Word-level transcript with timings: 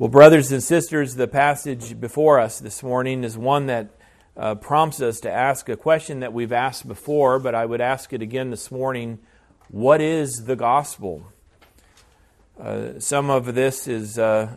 Well, 0.00 0.08
brothers 0.08 0.52
and 0.52 0.62
sisters, 0.62 1.16
the 1.16 1.26
passage 1.26 1.98
before 1.98 2.38
us 2.38 2.60
this 2.60 2.84
morning 2.84 3.24
is 3.24 3.36
one 3.36 3.66
that 3.66 3.88
uh, 4.36 4.54
prompts 4.54 5.02
us 5.02 5.18
to 5.22 5.28
ask 5.32 5.68
a 5.68 5.76
question 5.76 6.20
that 6.20 6.32
we've 6.32 6.52
asked 6.52 6.86
before, 6.86 7.40
but 7.40 7.52
I 7.52 7.66
would 7.66 7.80
ask 7.80 8.12
it 8.12 8.22
again 8.22 8.50
this 8.50 8.70
morning 8.70 9.18
What 9.72 10.00
is 10.00 10.44
the 10.44 10.54
gospel? 10.54 11.32
Uh, 12.56 13.00
some 13.00 13.28
of 13.28 13.56
this 13.56 13.88
is 13.88 14.20
uh, 14.20 14.54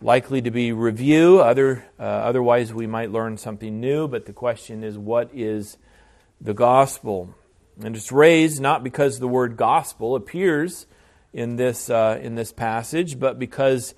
likely 0.00 0.40
to 0.40 0.50
be 0.50 0.72
review, 0.72 1.42
other, 1.42 1.84
uh, 1.98 2.02
otherwise, 2.02 2.72
we 2.72 2.86
might 2.86 3.12
learn 3.12 3.36
something 3.36 3.80
new, 3.80 4.08
but 4.08 4.24
the 4.24 4.32
question 4.32 4.82
is 4.82 4.96
What 4.96 5.28
is 5.34 5.76
the 6.40 6.54
gospel? 6.54 7.34
And 7.84 7.94
it's 7.94 8.10
raised 8.10 8.62
not 8.62 8.82
because 8.82 9.18
the 9.18 9.28
word 9.28 9.58
gospel 9.58 10.16
appears 10.16 10.86
in 11.34 11.56
this, 11.56 11.90
uh, 11.90 12.18
in 12.22 12.34
this 12.34 12.50
passage, 12.50 13.18
but 13.20 13.38
because 13.38 13.94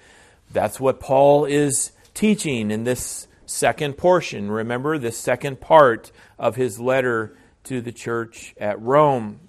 that's 0.53 0.79
what 0.79 1.00
Paul 1.00 1.45
is 1.45 1.93
teaching 2.14 2.71
in 2.71 2.85
this 2.85 3.26
second 3.46 3.96
portion. 3.96 4.50
Remember, 4.50 4.99
the 4.99 5.13
second 5.13 5.61
part 5.61 6.13
of 6.39 6.57
his 6.57 6.79
letter 6.79 7.36
to 7.64 7.81
the 7.81 7.93
church 7.93 8.54
at 8.59 8.81
Rome. 8.81 9.40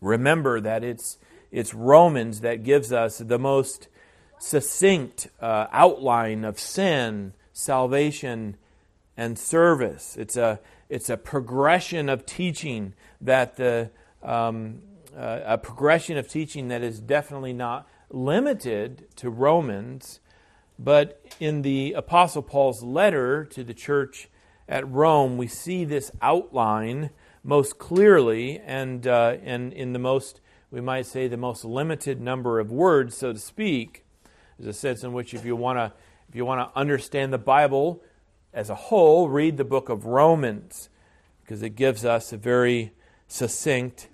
Remember 0.00 0.60
that 0.60 0.84
it's, 0.84 1.18
it's 1.50 1.74
Romans 1.74 2.40
that 2.40 2.62
gives 2.62 2.92
us 2.92 3.18
the 3.18 3.38
most 3.38 3.88
succinct 4.38 5.28
uh, 5.40 5.66
outline 5.72 6.44
of 6.44 6.58
sin, 6.58 7.32
salvation, 7.52 8.56
and 9.16 9.38
service. 9.38 10.16
It's 10.16 10.36
a, 10.36 10.60
it's 10.88 11.08
a 11.08 11.16
progression 11.16 12.08
of 12.08 12.26
teaching 12.26 12.94
that 13.20 13.56
the, 13.56 13.90
um, 14.22 14.82
uh, 15.16 15.40
a 15.44 15.58
progression 15.58 16.16
of 16.16 16.28
teaching 16.28 16.68
that 16.68 16.82
is 16.82 16.98
definitely 16.98 17.52
not 17.52 17.88
limited 18.10 19.06
to 19.16 19.30
Romans, 19.30 20.20
but 20.78 21.24
in 21.38 21.62
the 21.62 21.92
Apostle 21.92 22.42
Paul's 22.42 22.82
letter 22.82 23.44
to 23.46 23.64
the 23.64 23.74
church 23.74 24.28
at 24.68 24.88
Rome, 24.88 25.36
we 25.36 25.46
see 25.46 25.84
this 25.84 26.10
outline 26.20 27.10
most 27.44 27.78
clearly 27.78 28.58
and, 28.60 29.06
uh, 29.06 29.36
and 29.42 29.72
in 29.72 29.92
the 29.92 29.98
most, 29.98 30.40
we 30.70 30.80
might 30.80 31.06
say, 31.06 31.28
the 31.28 31.36
most 31.36 31.64
limited 31.64 32.20
number 32.20 32.58
of 32.58 32.70
words, 32.70 33.16
so 33.16 33.32
to 33.32 33.38
speak. 33.38 34.04
There's 34.58 34.76
a 34.76 34.78
sense 34.78 35.02
in 35.02 35.12
which 35.12 35.34
if 35.34 35.44
you 35.44 35.56
want 35.56 35.78
to 35.78 35.92
if 36.32 36.36
you 36.36 36.46
want 36.46 36.66
to 36.66 36.80
understand 36.80 37.30
the 37.30 37.36
Bible 37.36 38.02
as 38.54 38.70
a 38.70 38.74
whole, 38.74 39.28
read 39.28 39.58
the 39.58 39.66
book 39.66 39.90
of 39.90 40.06
Romans 40.06 40.88
because 41.42 41.62
it 41.62 41.76
gives 41.76 42.06
us 42.06 42.32
a 42.32 42.38
very 42.38 42.92
succinct, 43.28 44.08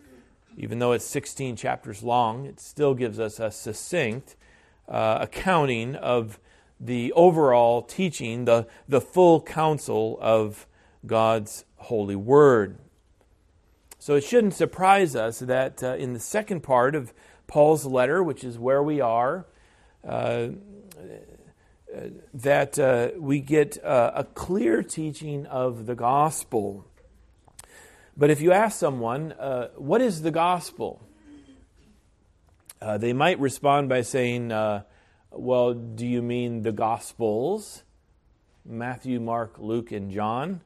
even 0.57 0.81
though 0.81 0.91
it's 0.91 1.05
16 1.05 1.55
chapters 1.55 2.03
long, 2.03 2.45
it 2.45 2.59
still 2.59 2.95
gives 2.95 3.21
us 3.21 3.39
a 3.39 3.53
succinct 3.53 4.35
uh, 4.89 5.19
accounting 5.21 5.95
of 5.95 6.41
the 6.81 7.13
overall 7.13 7.83
teaching, 7.83 8.45
the, 8.45 8.67
the 8.89 9.01
full 9.01 9.41
counsel 9.41 10.19
of 10.21 10.67
God's 11.07 11.65
holy 11.77 12.17
word. 12.17 12.79
So 13.99 14.15
it 14.15 14.25
shouldn't 14.25 14.55
surprise 14.55 15.17
us 15.17 15.41
that 15.41 15.83
uh, 15.83 15.97
in 15.97 16.13
the 16.13 16.21
second 16.21 16.63
part 16.63 16.95
of 16.95 17.13
Paul's 17.47 17.85
letter, 17.85 18.23
which 18.23 18.45
is 18.45 18.59
where 18.59 18.83
we 18.83 19.01
are, 19.01 19.47
uh, 20.07 20.49
that 22.35 22.79
uh, 22.79 23.09
we 23.19 23.41
get 23.41 23.83
uh, 23.83 24.13
a 24.15 24.25
clear 24.25 24.83
teaching 24.83 25.47
of 25.47 25.87
the 25.87 25.95
gospel. 25.95 26.87
But 28.17 28.31
if 28.31 28.41
you 28.41 28.53
ask 28.53 28.79
someone, 28.79 29.33
uh, 29.33 29.69
what 29.77 30.01
is 30.01 30.23
the 30.23 30.31
gospel? 30.31 31.03
Uh, 32.81 32.99
they 32.99 33.13
might 33.13 33.41
respond 33.41 33.89
by 33.89 34.03
saying, 34.03 34.53
well, 35.31 35.75
do 35.75 36.07
you 36.07 36.23
mean 36.23 36.63
the 36.63 36.73
Gospels? 36.73 37.83
Matthew, 38.65 39.21
Mark, 39.21 39.57
Luke, 39.59 39.93
and 39.93 40.11
John? 40.11 40.61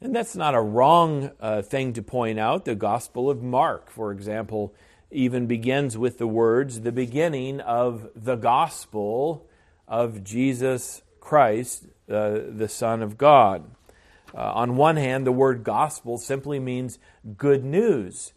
And 0.00 0.14
that's 0.14 0.36
not 0.36 0.54
a 0.54 0.60
wrong 0.60 1.30
uh, 1.40 1.62
thing 1.62 1.92
to 1.94 2.02
point 2.02 2.38
out. 2.38 2.64
The 2.64 2.74
Gospel 2.74 3.30
of 3.30 3.42
Mark, 3.42 3.90
for 3.90 4.12
example, 4.12 4.74
even 5.10 5.46
begins 5.46 5.96
with 5.96 6.18
the 6.18 6.26
words, 6.26 6.82
the 6.82 6.92
beginning 6.92 7.60
of 7.60 8.10
the 8.14 8.36
Gospel 8.36 9.46
of 9.88 10.22
Jesus 10.22 11.02
Christ, 11.20 11.86
uh, 12.10 12.38
the 12.48 12.68
Son 12.68 13.02
of 13.02 13.16
God. 13.16 13.70
Uh, 14.34 14.52
on 14.52 14.76
one 14.76 14.96
hand, 14.96 15.26
the 15.26 15.32
word 15.32 15.64
gospel 15.64 16.18
simply 16.18 16.58
means 16.58 16.98
good 17.38 17.64
news. 17.64 18.32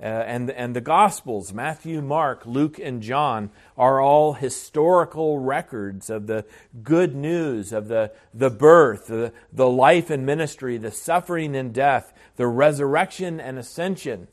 Uh, 0.00 0.04
and, 0.04 0.50
and 0.50 0.76
the 0.76 0.80
Gospels, 0.80 1.52
Matthew, 1.52 2.00
Mark, 2.00 2.46
Luke, 2.46 2.78
and 2.78 3.02
John, 3.02 3.50
are 3.76 4.00
all 4.00 4.34
historical 4.34 5.40
records 5.40 6.08
of 6.08 6.28
the 6.28 6.44
good 6.84 7.16
news 7.16 7.72
of 7.72 7.88
the, 7.88 8.12
the 8.32 8.50
birth, 8.50 9.08
the, 9.08 9.32
the 9.52 9.68
life 9.68 10.08
and 10.08 10.24
ministry, 10.24 10.78
the 10.78 10.92
suffering 10.92 11.56
and 11.56 11.74
death, 11.74 12.12
the 12.36 12.46
resurrection 12.46 13.40
and 13.40 13.58
ascension 13.58 14.28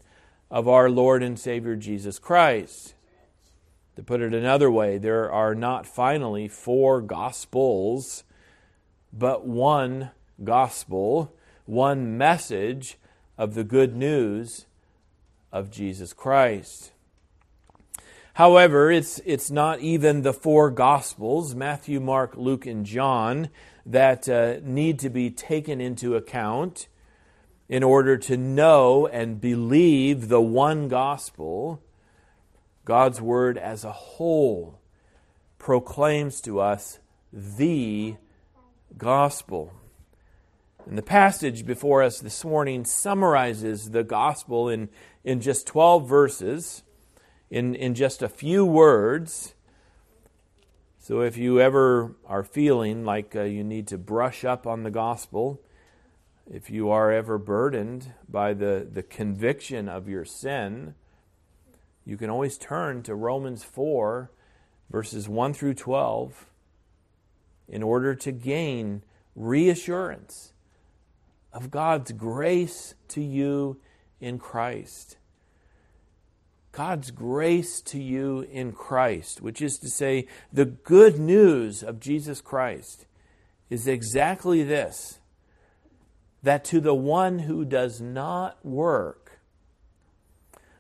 of 0.52 0.68
our 0.68 0.88
Lord 0.88 1.24
and 1.24 1.40
Savior 1.40 1.76
Jesus 1.76 2.20
Christ. 2.20 2.94
To 3.96 4.04
put 4.04 4.22
it 4.22 4.36
another 4.36 4.70
way, 4.70 5.00
there 5.00 5.32
are 5.32 5.56
not 5.56 5.88
finally 5.88 6.48
four 6.48 7.02
Gospels, 7.02 8.24
but 9.12 9.48
one 9.48 10.12
gospel, 10.44 11.34
one 11.66 12.18
message 12.18 12.98
of 13.38 13.54
the 13.54 13.64
good 13.64 13.96
news 13.96 14.66
of 15.52 15.72
Jesus 15.72 16.14
Christ. 16.14 16.92
However, 18.36 18.92
it's, 18.92 19.20
it's 19.26 19.50
not 19.50 19.80
even 19.80 20.22
the 20.22 20.34
four 20.34 20.70
Gospels 20.70 21.56
Matthew, 21.56 22.02
Mark, 22.02 22.36
Luke, 22.36 22.66
and 22.66 22.86
John 22.86 23.50
that 23.86 24.28
uh, 24.28 24.56
need 24.62 25.00
to 25.00 25.10
be 25.10 25.30
taken 25.30 25.80
into 25.80 26.16
account 26.16 26.88
in 27.70 27.82
order 27.82 28.18
to 28.18 28.36
know 28.36 29.08
and 29.08 29.40
believe 29.40 30.28
the 30.28 30.42
one 30.42 30.88
gospel. 30.90 31.82
God's 32.84 33.22
Word 33.22 33.58
as 33.58 33.86
a 33.86 33.92
whole 33.92 34.80
proclaims 35.58 36.42
to 36.42 36.60
us 36.60 37.00
the 37.32 38.16
gospel. 38.98 39.72
And 40.86 40.98
the 40.98 41.04
passage 41.04 41.66
before 41.66 42.04
us 42.04 42.20
this 42.20 42.46
morning 42.46 42.86
summarizes 42.86 43.90
the 43.90 44.04
gospel 44.04 44.70
in 44.70 44.90
in 45.26 45.42
just 45.42 45.66
12 45.68 46.08
verses, 46.08 46.84
in, 47.50 47.76
in 47.76 47.96
just 47.96 48.22
a 48.22 48.30
few 48.30 48.64
words. 48.64 49.56
So 51.00 51.22
if 51.22 51.36
you 51.36 51.60
ever 51.60 52.16
are 52.28 52.44
feeling 52.44 53.04
like 53.04 53.36
uh, 53.36 53.42
you 53.42 53.64
need 53.64 53.88
to 53.88 53.98
brush 53.98 54.46
up 54.46 54.66
on 54.66 54.84
the 54.84 54.92
gospel, 54.92 55.60
if 56.50 56.70
you 56.70 56.92
are 56.92 57.12
ever 57.12 57.40
burdened 57.40 58.14
by 58.30 58.54
the, 58.54 58.88
the 58.90 59.04
conviction 59.04 59.90
of 59.90 60.08
your 60.08 60.26
sin, 60.26 60.94
you 62.06 62.18
can 62.18 62.30
always 62.30 62.58
turn 62.58 63.02
to 63.04 63.16
Romans 63.16 63.64
4, 63.64 64.30
verses 64.92 65.28
1 65.28 65.54
through 65.56 65.74
12, 65.74 66.46
in 67.68 67.82
order 67.82 68.14
to 68.14 68.32
gain 68.32 69.02
reassurance 69.36 70.54
of 71.56 71.72
God's 71.72 72.12
grace 72.12 72.96
to 73.08 73.22
you 73.22 73.80
in 74.20 74.38
Christ. 74.38 75.16
God's 76.74 77.12
grace 77.12 77.80
to 77.84 77.98
you 77.98 78.42
in 78.52 78.74
Christ, 78.74 79.42
which 79.42 79.62
is 79.62 79.78
to 79.80 79.90
say, 79.90 80.28
the 80.52 80.66
good 80.66 81.18
news 81.18 81.82
of 81.82 82.02
Jesus 82.02 82.42
Christ, 82.42 83.06
is 83.70 83.88
exactly 83.88 84.62
this 84.64 85.20
that 86.44 86.66
to 86.66 86.80
the 86.80 86.94
one 86.94 87.40
who 87.40 87.64
does 87.64 88.00
not 88.02 88.64
work, 88.64 89.40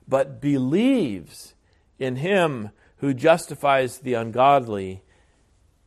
but 0.08 0.40
believes 0.40 1.56
in 1.98 2.18
him 2.18 2.70
who 2.98 3.14
justifies 3.14 4.00
the 4.00 4.14
ungodly, 4.14 5.02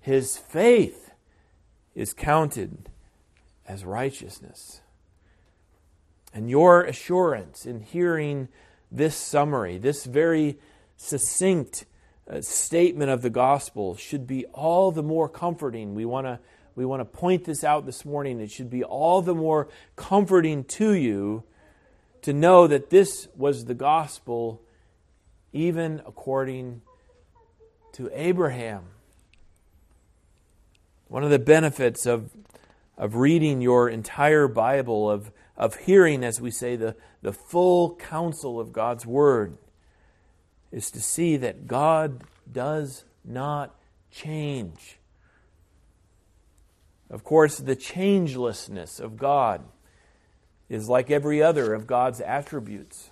his 0.00 0.36
faith 0.38 1.12
is 1.94 2.12
counted 2.12 2.88
as 3.68 3.84
righteousness. 3.84 4.80
And 6.32 6.50
your 6.50 6.82
assurance 6.82 7.66
in 7.66 7.80
hearing 7.80 8.48
this 8.90 9.16
summary, 9.16 9.78
this 9.78 10.04
very 10.04 10.58
succinct 10.96 11.84
uh, 12.30 12.40
statement 12.42 13.10
of 13.10 13.22
the 13.22 13.30
gospel, 13.30 13.96
should 13.96 14.26
be 14.26 14.44
all 14.46 14.92
the 14.92 15.02
more 15.02 15.28
comforting. 15.28 15.94
We 15.94 16.04
want 16.04 16.26
to 16.26 16.38
we 16.78 16.84
want 16.84 17.00
to 17.00 17.04
point 17.04 17.44
this 17.44 17.64
out 17.64 17.86
this 17.86 18.04
morning. 18.04 18.38
It 18.38 18.52
should 18.52 18.70
be 18.70 18.84
all 18.84 19.20
the 19.20 19.34
more 19.34 19.66
comforting 19.96 20.62
to 20.64 20.92
you 20.92 21.42
to 22.22 22.32
know 22.32 22.68
that 22.68 22.90
this 22.90 23.26
was 23.34 23.64
the 23.64 23.74
gospel, 23.74 24.62
even 25.52 26.00
according 26.06 26.82
to 27.94 28.08
Abraham. 28.12 28.84
One 31.08 31.24
of 31.24 31.30
the 31.30 31.40
benefits 31.40 32.06
of, 32.06 32.30
of 32.96 33.16
reading 33.16 33.60
your 33.60 33.88
entire 33.88 34.46
Bible, 34.46 35.10
of 35.10 35.32
of 35.58 35.74
hearing, 35.74 36.22
as 36.22 36.40
we 36.40 36.52
say, 36.52 36.76
the, 36.76 36.94
the 37.20 37.32
full 37.32 37.96
counsel 37.96 38.60
of 38.60 38.72
God's 38.72 39.04
Word 39.04 39.58
is 40.70 40.90
to 40.92 41.00
see 41.00 41.36
that 41.36 41.66
God 41.66 42.22
does 42.50 43.04
not 43.24 43.74
change. 44.10 44.98
Of 47.10 47.24
course, 47.24 47.58
the 47.58 47.74
changelessness 47.74 49.00
of 49.00 49.16
God 49.16 49.64
is 50.68 50.88
like 50.88 51.10
every 51.10 51.42
other 51.42 51.74
of 51.74 51.86
God's 51.86 52.20
attributes. 52.20 53.10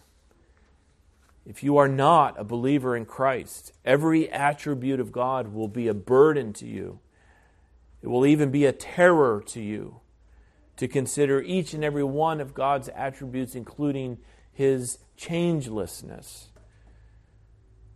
If 1.45 1.65
you 1.65 1.79
are 1.79 1.89
not 1.89 2.39
a 2.39 2.45
believer 2.45 2.97
in 2.97 3.07
Christ, 3.07 3.73
every 3.85 4.31
attribute 4.31 5.01
of 5.01 5.11
God 5.11 5.53
will 5.53 5.69
be 5.69 5.89
a 5.89 5.95
burden 5.95 6.53
to 6.55 6.67
you. 6.67 7.01
It 8.03 8.09
will 8.09 8.27
even 8.27 8.51
be 8.51 8.67
a 8.67 8.73
terror 8.73 9.43
to 9.49 9.61
you 9.61 10.01
to 10.77 10.89
consider 10.89 11.41
each 11.43 11.75
and 11.75 11.83
every 11.83 12.05
one 12.05 12.41
of 12.41 12.55
God's 12.55 12.89
attributes, 12.91 13.55
including 13.55 14.19
his 14.53 14.99
changelessness. 15.19 16.49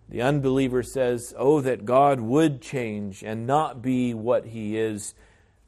The 0.08 0.22
unbeliever 0.22 0.82
says, 0.82 1.34
Oh, 1.38 1.60
that 1.60 1.84
God 1.84 2.20
would 2.20 2.60
change 2.60 3.22
and 3.22 3.46
not 3.46 3.80
be 3.80 4.12
what 4.12 4.46
he 4.46 4.76
is, 4.76 5.14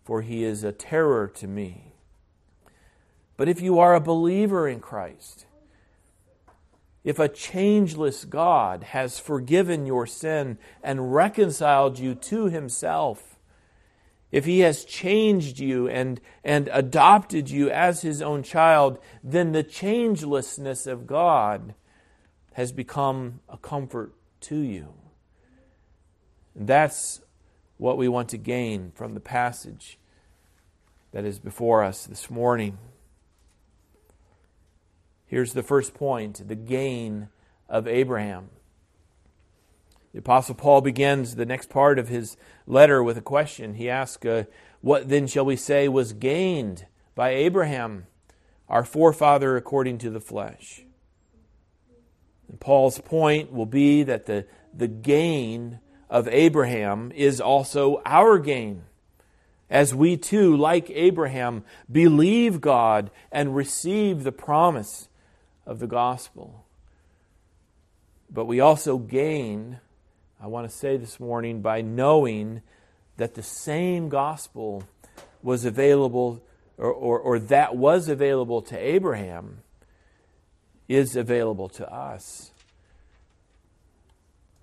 for 0.04 0.22
he 0.22 0.42
is 0.42 0.64
a 0.64 0.72
terror 0.72 1.28
to 1.28 1.46
me. 1.46 1.92
But 3.36 3.48
if 3.48 3.60
you 3.60 3.78
are 3.78 3.94
a 3.94 4.00
believer 4.00 4.68
in 4.68 4.80
Christ, 4.80 5.46
if 7.04 7.18
a 7.18 7.28
changeless 7.28 8.24
God 8.24 8.84
has 8.84 9.18
forgiven 9.18 9.86
your 9.86 10.06
sin 10.06 10.58
and 10.82 11.14
reconciled 11.14 11.98
you 11.98 12.14
to 12.14 12.46
himself, 12.46 13.31
if 14.32 14.46
he 14.46 14.60
has 14.60 14.84
changed 14.86 15.60
you 15.60 15.86
and, 15.86 16.18
and 16.42 16.68
adopted 16.72 17.50
you 17.50 17.70
as 17.70 18.00
his 18.00 18.22
own 18.22 18.42
child, 18.42 18.98
then 19.22 19.52
the 19.52 19.62
changelessness 19.62 20.86
of 20.86 21.06
God 21.06 21.74
has 22.54 22.72
become 22.72 23.40
a 23.48 23.58
comfort 23.58 24.14
to 24.40 24.56
you. 24.56 24.94
And 26.54 26.66
that's 26.66 27.20
what 27.76 27.98
we 27.98 28.08
want 28.08 28.30
to 28.30 28.38
gain 28.38 28.92
from 28.94 29.12
the 29.12 29.20
passage 29.20 29.98
that 31.12 31.26
is 31.26 31.38
before 31.38 31.82
us 31.84 32.06
this 32.06 32.30
morning. 32.30 32.78
Here's 35.26 35.52
the 35.52 35.62
first 35.62 35.92
point 35.92 36.46
the 36.48 36.54
gain 36.54 37.28
of 37.68 37.86
Abraham. 37.86 38.48
The 40.12 40.18
Apostle 40.18 40.54
Paul 40.54 40.82
begins 40.82 41.36
the 41.36 41.46
next 41.46 41.70
part 41.70 41.98
of 41.98 42.08
his 42.08 42.36
letter 42.66 43.02
with 43.02 43.16
a 43.16 43.22
question. 43.22 43.74
He 43.74 43.88
asks, 43.88 44.24
uh, 44.26 44.44
What 44.82 45.08
then 45.08 45.26
shall 45.26 45.46
we 45.46 45.56
say 45.56 45.88
was 45.88 46.12
gained 46.12 46.86
by 47.14 47.30
Abraham, 47.30 48.06
our 48.68 48.84
forefather 48.84 49.56
according 49.56 49.98
to 49.98 50.10
the 50.10 50.20
flesh? 50.20 50.82
And 52.48 52.60
Paul's 52.60 52.98
point 52.98 53.52
will 53.52 53.66
be 53.66 54.02
that 54.02 54.26
the, 54.26 54.46
the 54.74 54.88
gain 54.88 55.80
of 56.10 56.28
Abraham 56.28 57.10
is 57.14 57.40
also 57.40 58.02
our 58.04 58.38
gain. 58.38 58.82
As 59.70 59.94
we 59.94 60.18
too, 60.18 60.54
like 60.54 60.90
Abraham, 60.90 61.64
believe 61.90 62.60
God 62.60 63.10
and 63.30 63.56
receive 63.56 64.22
the 64.22 64.32
promise 64.32 65.08
of 65.64 65.78
the 65.78 65.86
gospel. 65.86 66.66
But 68.30 68.44
we 68.44 68.60
also 68.60 68.98
gain 68.98 69.80
I 70.42 70.48
want 70.48 70.68
to 70.68 70.76
say 70.76 70.96
this 70.96 71.20
morning 71.20 71.62
by 71.62 71.82
knowing 71.82 72.62
that 73.16 73.36
the 73.36 73.44
same 73.44 74.08
gospel 74.08 74.82
was 75.40 75.64
available, 75.64 76.42
or, 76.76 76.90
or, 76.90 77.20
or, 77.20 77.38
that 77.38 77.76
was 77.76 78.08
available 78.08 78.60
to 78.62 78.76
Abraham, 78.76 79.58
is 80.88 81.14
available 81.14 81.68
to 81.68 81.88
us. 81.88 82.50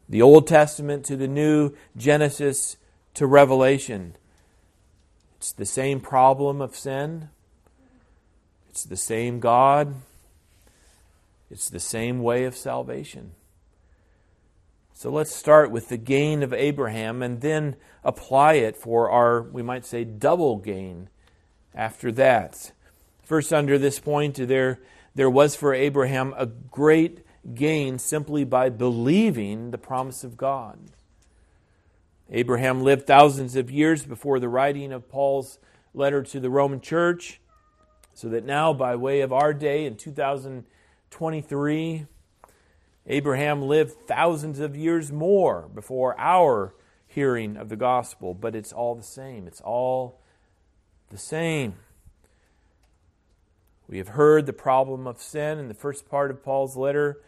The 0.10 0.22
Old 0.22 0.48
Testament 0.48 1.06
to 1.06 1.16
the 1.16 1.30
New, 1.30 1.72
Genesis 1.96 2.76
to 3.14 3.26
Revelation. 3.26 4.18
It's 5.38 5.54
the 5.54 5.66
same 5.66 6.02
problem 6.02 6.60
of 6.60 6.76
sin. 6.76 7.30
It's 8.70 8.84
the 8.84 8.98
same 8.98 9.40
God. 9.40 9.96
It's 11.50 11.70
the 11.70 11.80
same 11.80 12.22
way 12.22 12.44
of 12.44 12.58
salvation. 12.58 13.32
So 15.00 15.10
let's 15.10 15.34
start 15.34 15.72
with 15.72 15.88
the 15.88 15.96
gain 15.96 16.44
of 16.44 16.52
Abraham 16.52 17.24
and 17.24 17.40
then 17.40 17.78
apply 18.04 18.56
it 18.56 18.76
for 18.76 19.10
our, 19.10 19.42
we 19.42 19.64
might 19.64 19.86
say, 19.86 20.04
double 20.04 20.58
gain 20.58 21.08
after 21.74 22.12
that. 22.12 22.74
First, 23.24 23.54
under 23.54 23.78
this 23.78 23.98
point, 23.98 24.36
there, 24.36 24.82
there 25.16 25.30
was 25.30 25.56
for 25.56 25.74
Abraham 25.74 26.34
a 26.36 26.46
great 26.46 27.26
gain 27.56 27.98
simply 27.98 28.44
by 28.44 28.68
believing 28.68 29.72
the 29.72 29.78
promise 29.78 30.26
of 30.26 30.36
God. 30.36 30.92
Abraham 32.30 32.84
lived 32.84 33.08
thousands 33.08 33.56
of 33.56 33.72
years 33.72 34.06
before 34.06 34.42
the 34.42 34.50
writing 34.50 34.92
of 34.92 35.08
Paul's 35.08 35.60
letter 35.94 36.24
to 36.24 36.42
the 36.42 36.50
Roman 36.50 36.82
church, 36.82 37.40
so 38.14 38.28
that 38.28 38.44
now, 38.44 38.74
by 38.74 38.98
way 38.98 39.22
of 39.22 39.32
our 39.32 39.54
day 39.54 39.86
in 39.86 39.96
2023, 39.96 42.06
Abraham 43.08 43.62
lived 43.64 44.08
thousands 44.08 44.60
of 44.60 44.76
years 44.76 45.12
more 45.12 45.70
before 45.74 46.20
our 46.20 46.76
hearing 47.08 47.58
of 47.58 47.70
the 47.70 47.76
gospel, 47.76 48.34
but 48.34 48.56
it's 48.56 48.72
all 48.72 48.96
the 48.96 49.04
same. 49.04 49.48
It's 49.48 49.62
all 49.62 50.22
the 51.10 51.18
same. 51.18 51.76
We 53.88 53.98
have 53.98 54.10
heard 54.10 54.46
the 54.46 54.54
problem 54.54 55.08
of 55.08 55.20
sin 55.20 55.58
in 55.58 55.68
the 55.68 55.74
first 55.74 56.08
part 56.08 56.30
of 56.30 56.44
Paul's 56.44 56.78
letter, 56.78 57.22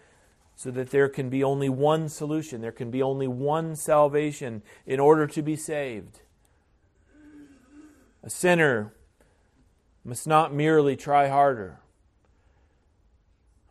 so 0.55 0.69
that 0.69 0.91
there 0.91 1.09
can 1.09 1.29
be 1.29 1.43
only 1.43 1.69
one 1.69 2.07
solution, 2.07 2.61
there 2.61 2.71
can 2.71 2.91
be 2.91 3.01
only 3.01 3.27
one 3.27 3.75
salvation 3.75 4.61
in 4.85 4.99
order 4.99 5.25
to 5.25 5.41
be 5.41 5.55
saved. 5.55 6.21
A 8.21 8.29
sinner 8.29 8.93
must 10.03 10.27
not 10.27 10.53
merely 10.53 10.95
try 10.95 11.29
harder. 11.29 11.79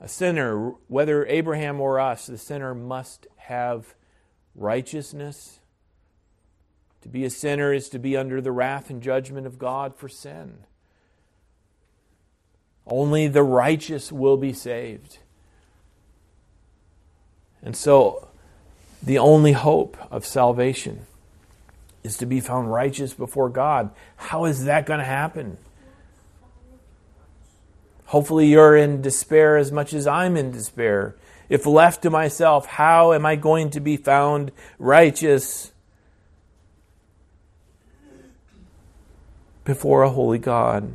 A 0.00 0.08
sinner, 0.08 0.70
whether 0.88 1.26
Abraham 1.26 1.80
or 1.80 2.00
us, 2.00 2.26
the 2.26 2.38
sinner 2.38 2.74
must 2.74 3.26
have 3.36 3.94
righteousness. 4.54 5.60
To 7.02 7.08
be 7.08 7.24
a 7.24 7.30
sinner 7.30 7.72
is 7.72 7.88
to 7.90 7.98
be 7.98 8.16
under 8.16 8.40
the 8.40 8.52
wrath 8.52 8.88
and 8.90 9.02
judgment 9.02 9.46
of 9.46 9.58
God 9.58 9.94
for 9.94 10.08
sin. 10.08 10.64
Only 12.86 13.28
the 13.28 13.42
righteous 13.42 14.10
will 14.10 14.36
be 14.36 14.52
saved. 14.52 15.18
And 17.62 17.76
so, 17.76 18.28
the 19.02 19.18
only 19.18 19.52
hope 19.52 19.98
of 20.10 20.24
salvation 20.24 21.06
is 22.02 22.16
to 22.16 22.26
be 22.26 22.40
found 22.40 22.72
righteous 22.72 23.12
before 23.12 23.50
God. 23.50 23.90
How 24.16 24.46
is 24.46 24.64
that 24.64 24.86
going 24.86 25.00
to 25.00 25.04
happen? 25.04 25.58
Hopefully, 28.10 28.48
you're 28.48 28.76
in 28.76 29.02
despair 29.02 29.56
as 29.56 29.70
much 29.70 29.94
as 29.94 30.04
I'm 30.04 30.36
in 30.36 30.50
despair. 30.50 31.14
If 31.48 31.64
left 31.64 32.02
to 32.02 32.10
myself, 32.10 32.66
how 32.66 33.12
am 33.12 33.24
I 33.24 33.36
going 33.36 33.70
to 33.70 33.78
be 33.78 33.96
found 33.96 34.50
righteous 34.80 35.70
before 39.62 40.02
a 40.02 40.10
holy 40.10 40.38
God? 40.38 40.92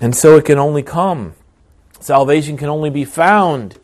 And 0.00 0.14
so 0.14 0.36
it 0.36 0.44
can 0.44 0.60
only 0.60 0.84
come. 0.84 1.34
Salvation 1.98 2.56
can 2.56 2.68
only 2.68 2.90
be 2.90 3.04
found 3.04 3.80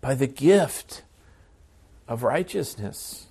by 0.00 0.16
the 0.16 0.26
gift 0.26 1.04
of 2.08 2.24
righteousness. 2.24 3.28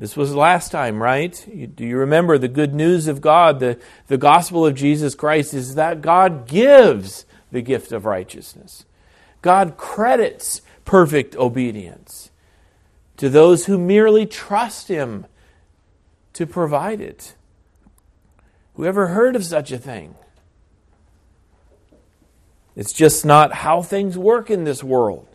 This 0.00 0.16
was 0.16 0.34
last 0.34 0.72
time, 0.72 1.02
right? 1.02 1.30
do 1.76 1.84
you 1.84 1.98
remember 1.98 2.38
the 2.38 2.48
good 2.48 2.74
news 2.74 3.06
of 3.06 3.20
God? 3.20 3.60
The, 3.60 3.78
the 4.06 4.16
gospel 4.16 4.64
of 4.64 4.74
Jesus 4.74 5.14
Christ 5.14 5.52
is 5.52 5.74
that 5.74 6.00
God 6.00 6.48
gives 6.48 7.26
the 7.52 7.60
gift 7.60 7.92
of 7.92 8.06
righteousness. 8.06 8.86
God 9.42 9.76
credits 9.76 10.62
perfect 10.86 11.36
obedience 11.36 12.30
to 13.18 13.28
those 13.28 13.66
who 13.66 13.76
merely 13.76 14.24
trust 14.24 14.88
Him 14.88 15.26
to 16.32 16.46
provide 16.46 17.02
it. 17.02 17.34
Who 18.76 18.86
ever 18.86 19.08
heard 19.08 19.36
of 19.36 19.44
such 19.44 19.70
a 19.70 19.76
thing? 19.76 20.14
It's 22.74 22.94
just 22.94 23.26
not 23.26 23.52
how 23.52 23.82
things 23.82 24.16
work 24.16 24.48
in 24.48 24.64
this 24.64 24.82
world, 24.82 25.28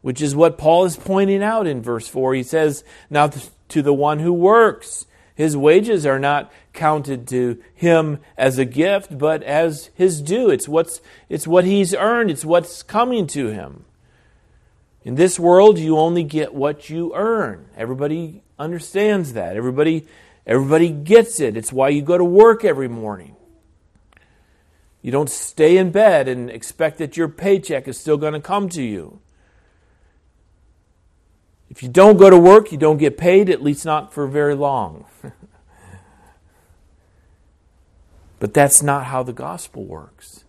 which 0.00 0.22
is 0.22 0.36
what 0.36 0.58
Paul 0.58 0.84
is 0.84 0.96
pointing 0.96 1.42
out 1.42 1.66
in 1.66 1.82
verse 1.82 2.06
4. 2.06 2.34
He 2.34 2.44
says, 2.44 2.84
Now 3.10 3.26
to 3.68 3.82
the 3.82 3.94
one 3.94 4.18
who 4.18 4.32
works. 4.32 5.06
His 5.34 5.56
wages 5.56 6.06
are 6.06 6.18
not 6.18 6.50
counted 6.72 7.28
to 7.28 7.62
him 7.74 8.20
as 8.38 8.58
a 8.58 8.64
gift, 8.64 9.18
but 9.18 9.42
as 9.42 9.90
his 9.94 10.22
due. 10.22 10.48
It's, 10.50 10.66
what's, 10.66 11.00
it's 11.28 11.46
what 11.46 11.64
he's 11.64 11.94
earned, 11.94 12.30
it's 12.30 12.44
what's 12.44 12.82
coming 12.82 13.26
to 13.28 13.48
him. 13.48 13.84
In 15.02 15.14
this 15.14 15.38
world, 15.38 15.78
you 15.78 15.98
only 15.98 16.24
get 16.24 16.54
what 16.54 16.90
you 16.90 17.14
earn. 17.14 17.68
Everybody 17.76 18.42
understands 18.58 19.34
that. 19.34 19.56
Everybody, 19.56 20.06
everybody 20.46 20.90
gets 20.90 21.38
it. 21.38 21.56
It's 21.56 21.72
why 21.72 21.90
you 21.90 22.02
go 22.02 22.18
to 22.18 22.24
work 22.24 22.64
every 22.64 22.88
morning. 22.88 23.36
You 25.02 25.12
don't 25.12 25.30
stay 25.30 25.76
in 25.76 25.92
bed 25.92 26.26
and 26.26 26.50
expect 26.50 26.98
that 26.98 27.16
your 27.16 27.28
paycheck 27.28 27.86
is 27.86 28.00
still 28.00 28.16
going 28.16 28.32
to 28.32 28.40
come 28.40 28.68
to 28.70 28.82
you. 28.82 29.20
If 31.76 31.82
you 31.82 31.90
don't 31.90 32.16
go 32.16 32.30
to 32.30 32.38
work, 32.38 32.72
you 32.72 32.78
don't 32.78 32.96
get 32.96 33.18
paid, 33.18 33.50
at 33.50 33.62
least 33.62 33.84
not 33.84 34.10
for 34.10 34.26
very 34.26 34.54
long. 34.54 35.04
but 38.38 38.54
that's 38.54 38.82
not 38.82 39.04
how 39.04 39.22
the 39.22 39.34
gospel 39.34 39.84
works. 39.84 40.44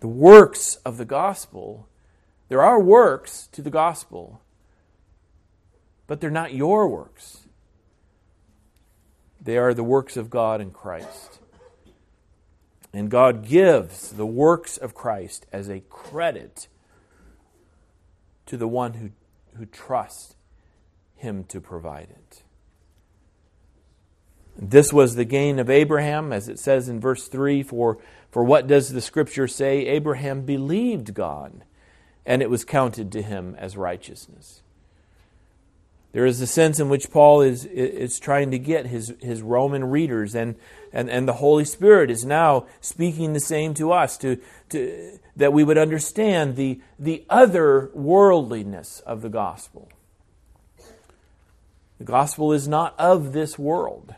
The 0.00 0.08
works 0.08 0.74
of 0.84 0.96
the 0.96 1.04
gospel, 1.04 1.86
there 2.48 2.62
are 2.62 2.80
works 2.80 3.46
to 3.52 3.62
the 3.62 3.70
gospel, 3.70 4.40
but 6.08 6.20
they're 6.20 6.32
not 6.32 6.52
your 6.52 6.88
works. 6.88 7.46
They 9.40 9.56
are 9.56 9.72
the 9.72 9.84
works 9.84 10.16
of 10.16 10.30
God 10.30 10.60
in 10.60 10.72
Christ. 10.72 11.38
And 12.92 13.08
God 13.08 13.46
gives 13.46 14.10
the 14.10 14.26
works 14.26 14.76
of 14.76 14.94
Christ 14.94 15.46
as 15.52 15.68
a 15.68 15.78
credit 15.78 16.66
to 18.46 18.56
the 18.56 18.66
one 18.66 18.94
who, 18.94 19.10
who 19.56 19.66
trust 19.66 20.36
Him 21.16 21.44
to 21.44 21.60
provide 21.60 22.08
it. 22.10 22.42
This 24.56 24.92
was 24.92 25.16
the 25.16 25.24
gain 25.24 25.58
of 25.58 25.68
Abraham, 25.68 26.32
as 26.32 26.48
it 26.48 26.58
says 26.58 26.88
in 26.88 27.00
verse 27.00 27.26
3 27.26 27.62
for, 27.62 27.98
for 28.30 28.44
what 28.44 28.66
does 28.66 28.92
the 28.92 29.00
scripture 29.00 29.48
say? 29.48 29.86
Abraham 29.86 30.42
believed 30.42 31.12
God, 31.12 31.64
and 32.24 32.40
it 32.40 32.50
was 32.50 32.64
counted 32.64 33.10
to 33.12 33.22
him 33.22 33.56
as 33.58 33.76
righteousness. 33.76 34.62
There 36.12 36.26
is 36.26 36.40
a 36.40 36.46
sense 36.46 36.78
in 36.78 36.88
which 36.88 37.10
Paul 37.10 37.42
is, 37.42 37.64
is 37.64 38.20
trying 38.20 38.52
to 38.52 38.58
get 38.58 38.86
his, 38.86 39.12
his 39.20 39.42
Roman 39.42 39.90
readers, 39.90 40.36
and, 40.36 40.54
and, 40.94 41.10
and 41.10 41.26
the 41.28 41.34
Holy 41.34 41.64
Spirit 41.64 42.10
is 42.10 42.24
now 42.24 42.66
speaking 42.80 43.32
the 43.32 43.40
same 43.40 43.74
to 43.74 43.92
us, 43.92 44.16
to, 44.18 44.40
to, 44.70 45.18
that 45.36 45.52
we 45.52 45.64
would 45.64 45.76
understand 45.76 46.54
the, 46.54 46.80
the 46.98 47.24
other 47.28 47.90
worldliness 47.92 49.00
of 49.00 49.20
the 49.20 49.28
gospel. 49.28 49.90
The 51.98 52.04
gospel 52.04 52.52
is 52.52 52.68
not 52.68 52.98
of 52.98 53.32
this 53.32 53.58
world. 53.58 54.14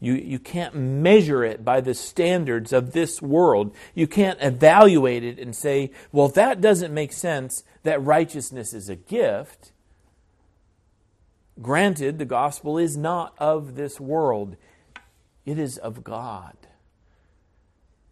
You, 0.00 0.14
you 0.14 0.38
can't 0.38 0.74
measure 0.74 1.44
it 1.44 1.64
by 1.64 1.80
the 1.80 1.94
standards 1.94 2.72
of 2.72 2.92
this 2.92 3.22
world. 3.22 3.72
You 3.94 4.06
can't 4.06 4.38
evaluate 4.40 5.22
it 5.22 5.38
and 5.38 5.54
say, 5.54 5.92
well, 6.10 6.28
that 6.28 6.60
doesn't 6.60 6.92
make 6.92 7.12
sense, 7.12 7.62
that 7.84 8.02
righteousness 8.02 8.72
is 8.72 8.88
a 8.88 8.96
gift. 8.96 9.72
Granted, 11.60 12.18
the 12.18 12.24
gospel 12.24 12.78
is 12.78 12.96
not 12.96 13.34
of 13.38 13.76
this 13.76 14.00
world, 14.00 14.56
it 15.44 15.58
is 15.58 15.78
of 15.78 16.04
God. 16.04 16.56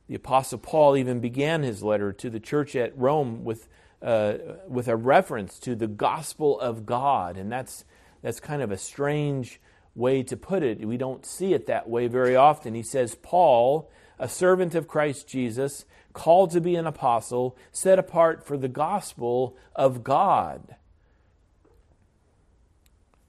The 0.09 0.15
Apostle 0.15 0.59
Paul 0.59 0.97
even 0.97 1.21
began 1.21 1.63
his 1.63 1.83
letter 1.83 2.13
to 2.15 2.31
the 2.31 2.41
church 2.41 2.75
at 2.75 2.97
Rome 2.97 3.45
with, 3.45 3.69
uh, 4.01 4.35
with 4.67 4.89
a 4.89 4.97
reference 4.97 5.59
to 5.61 5.75
the 5.75 5.87
gospel 5.87 6.59
of 6.59 6.87
God. 6.87 7.37
And 7.37 7.53
that's, 7.53 7.85
that's 8.23 8.41
kind 8.41 8.63
of 8.63 8.71
a 8.71 8.79
strange 8.79 9.61
way 9.95 10.23
to 10.23 10.37
put 10.37 10.63
it. 10.63 10.87
We 10.87 10.97
don't 10.97 11.27
see 11.27 11.53
it 11.53 11.67
that 11.67 11.89
way 11.89 12.07
very 12.07 12.35
often. 12.35 12.75
He 12.75 12.83
says, 12.83 13.17
Paul, 13.17 13.91
a 14.19 14.29
servant 14.29 14.75
of 14.75 14.89
Christ 14.89 15.29
Jesus, 15.29 15.85
called 16.15 16.53
to 16.53 16.61
be 16.61 16.75
an 16.75 16.87
apostle, 16.87 17.57
set 17.71 17.99
apart 17.99 18.47
for 18.47 18.57
the 18.57 18.69
gospel 18.69 19.57
of 19.77 20.03
God. 20.03 20.75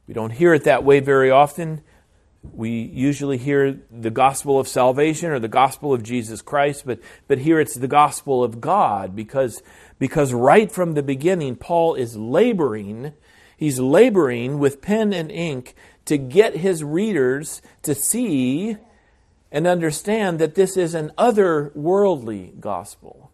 We 0.08 0.14
don't 0.14 0.32
hear 0.32 0.54
it 0.54 0.64
that 0.64 0.84
way 0.84 1.02
very 1.02 1.30
often. 1.30 1.82
We 2.42 2.70
usually 2.70 3.38
hear 3.38 3.80
the 3.92 4.10
gospel 4.10 4.60
of 4.60 4.68
salvation 4.68 5.30
or 5.32 5.40
the 5.40 5.48
gospel 5.48 5.94
of 5.94 6.04
Jesus 6.04 6.42
Christ, 6.42 6.86
but, 6.86 7.00
but 7.28 7.40
here 7.40 7.60
it's 7.60 7.76
the 7.76 7.88
gospel 7.88 8.44
of 8.44 8.62
God 8.62 9.16
because, 9.16 9.62
because 9.98 10.34
right 10.34 10.72
from 10.72 10.94
the 10.94 11.04
beginning, 11.04 11.58
Paul 11.58 11.96
is 11.96 12.16
laboring. 12.16 13.14
He's 13.58 13.80
laboring 13.80 14.58
with 14.58 14.82
pen 14.82 15.12
and 15.14 15.30
ink 15.30 15.76
to 16.06 16.18
get 16.18 16.58
his 16.58 16.84
readers 16.84 17.62
to 17.84 17.94
see 17.94 18.78
and 19.52 19.68
understand 19.68 20.40
that 20.40 20.56
this 20.56 20.78
is 20.78 20.94
an 20.94 21.12
otherworldly 21.18 22.60
gospel. 22.60 23.29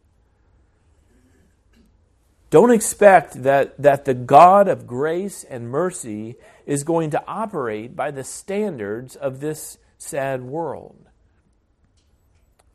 Don't 2.50 2.72
expect 2.72 3.44
that, 3.44 3.78
that 3.82 4.06
the 4.06 4.14
God 4.14 4.68
of 4.68 4.88
grace 4.88 5.44
and 5.44 5.70
mercy 5.70 6.36
is 6.66 6.84
going 6.84 7.10
to 7.12 7.24
operate 7.28 7.96
by 7.96 8.12
the 8.12 8.24
standards 8.24 9.16
of 9.16 9.40
this 9.40 9.78
sad 9.98 10.44
world. 10.44 11.08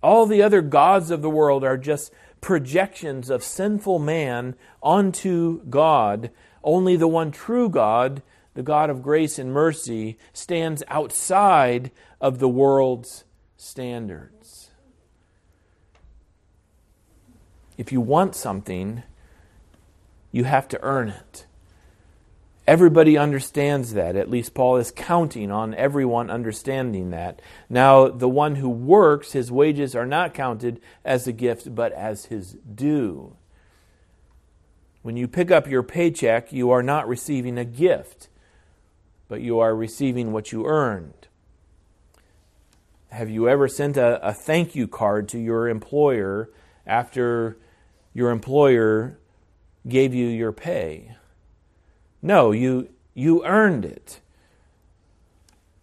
All 0.02 0.26
the 0.26 0.42
other 0.42 0.62
gods 0.62 1.10
of 1.10 1.22
the 1.22 1.30
world 1.30 1.62
are 1.62 1.76
just 1.76 2.12
projections 2.40 3.30
of 3.30 3.44
sinful 3.44 3.98
man 3.98 4.54
onto 4.82 5.62
God. 5.66 6.30
Only 6.64 6.96
the 6.96 7.08
one 7.08 7.30
true 7.30 7.68
God, 7.68 8.22
the 8.54 8.62
God 8.62 8.90
of 8.90 9.02
grace 9.02 9.38
and 9.38 9.52
mercy, 9.52 10.18
stands 10.32 10.82
outside 10.88 11.90
of 12.20 12.38
the 12.38 12.48
world's 12.48 13.24
standards. 13.56 14.70
If 17.76 17.92
you 17.92 18.00
want 18.00 18.34
something, 18.34 19.02
you 20.32 20.44
have 20.44 20.68
to 20.68 20.82
earn 20.82 21.08
it. 21.08 21.46
Everybody 22.66 23.18
understands 23.18 23.94
that. 23.94 24.14
At 24.14 24.30
least 24.30 24.54
Paul 24.54 24.76
is 24.76 24.92
counting 24.92 25.50
on 25.50 25.75
everyone 25.75 26.30
understanding 26.30 27.10
that. 27.10 27.42
Now, 27.68 28.06
the 28.08 28.28
one 28.28 28.56
who 28.56 28.68
works, 28.68 29.32
his 29.32 29.50
wages 29.50 29.96
are 29.96 30.06
not 30.06 30.34
counted 30.34 30.80
as 31.04 31.26
a 31.26 31.32
gift, 31.32 31.75
but 31.75 31.92
as 31.92 32.26
his 32.26 32.52
due. 32.52 33.34
When 35.02 35.16
you 35.16 35.26
pick 35.26 35.50
up 35.50 35.66
your 35.66 35.82
paycheck, 35.82 36.52
you 36.52 36.70
are 36.70 36.82
not 36.82 37.08
receiving 37.08 37.58
a 37.58 37.64
gift, 37.64 38.28
but 39.26 39.40
you 39.40 39.58
are 39.58 39.75
receiving 39.75 40.30
what 40.30 40.52
you 40.52 40.66
earned. 40.66 41.26
Have 43.08 43.30
you 43.30 43.49
ever 43.49 43.66
sent 43.66 43.96
a, 43.96 44.25
a 44.25 44.32
thank 44.32 44.76
you 44.76 44.87
card 44.87 45.28
to 45.30 45.38
your 45.38 45.68
employer 45.68 46.50
after 46.87 47.58
your 48.14 48.30
employer 48.30 49.18
gave 49.87 50.14
you 50.14 50.26
your 50.26 50.52
pay? 50.52 51.16
No, 52.22 52.52
you, 52.52 52.88
you 53.14 53.44
earned 53.44 53.84
it. 53.84 54.20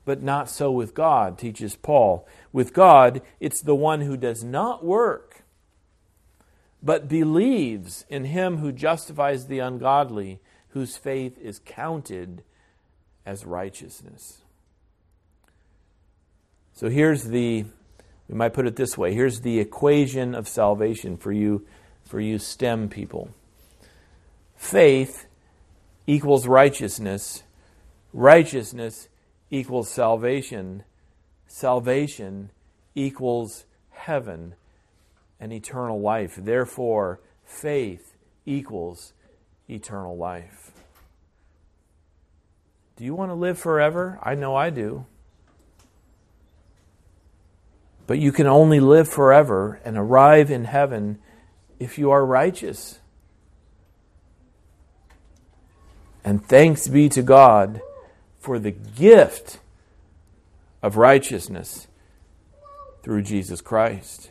But 0.05 0.23
not 0.23 0.49
so 0.49 0.71
with 0.71 0.93
God, 0.93 1.37
teaches 1.37 1.75
Paul. 1.75 2.27
With 2.53 2.73
God, 2.73 3.21
it's 3.39 3.61
the 3.61 3.75
one 3.75 4.01
who 4.01 4.15
does 4.15 4.43
not 4.43 4.85
work, 4.85 5.43
but 6.81 7.09
believes 7.09 8.05
in 8.07 8.25
him 8.25 8.57
who 8.57 8.71
justifies 8.71 9.47
the 9.47 9.59
ungodly, 9.59 10.39
whose 10.69 10.95
faith 10.95 11.37
is 11.39 11.59
counted 11.65 12.43
as 13.25 13.45
righteousness. 13.45 14.41
So 16.73 16.89
here's 16.89 17.25
the, 17.25 17.65
we 18.29 18.35
might 18.35 18.53
put 18.53 18.67
it 18.67 18.75
this 18.75 18.97
way 18.97 19.13
here's 19.13 19.41
the 19.41 19.59
equation 19.59 20.35
of 20.35 20.47
salvation 20.47 21.17
for 21.17 21.31
you, 21.31 21.65
for 22.05 22.21
you 22.21 22.39
STEM 22.39 22.87
people. 22.87 23.31
Faith 24.57 25.27
equals 26.05 26.47
righteousness. 26.47 27.43
Righteousness 28.11 29.07
equals 29.49 29.89
salvation. 29.89 30.83
Salvation 31.47 32.51
equals 32.95 33.65
heaven 33.91 34.55
and 35.39 35.53
eternal 35.53 36.01
life. 36.01 36.35
Therefore, 36.35 37.21
faith 37.45 38.15
equals 38.45 39.13
eternal 39.69 40.17
life. 40.17 40.71
Do 42.95 43.05
you 43.05 43.13
want 43.13 43.29
to 43.29 43.35
live 43.35 43.59
forever? 43.59 44.19
I 44.23 44.33
know 44.33 44.55
I 44.55 44.71
do. 44.71 45.05
But 48.07 48.19
you 48.19 48.31
can 48.31 48.47
only 48.47 48.79
live 48.79 49.07
forever 49.07 49.79
and 49.85 49.97
arrive 49.97 50.49
in 50.49 50.63
heaven 50.63 51.19
if 51.79 51.99
you 51.99 52.09
are 52.09 52.25
righteous. 52.25 52.99
And 56.27 56.45
thanks 56.45 56.89
be 56.89 57.07
to 57.07 57.21
God 57.21 57.79
for 58.37 58.59
the 58.59 58.71
gift 58.71 59.59
of 60.83 60.97
righteousness 60.97 61.87
through 63.01 63.21
Jesus 63.21 63.61
Christ. 63.61 64.29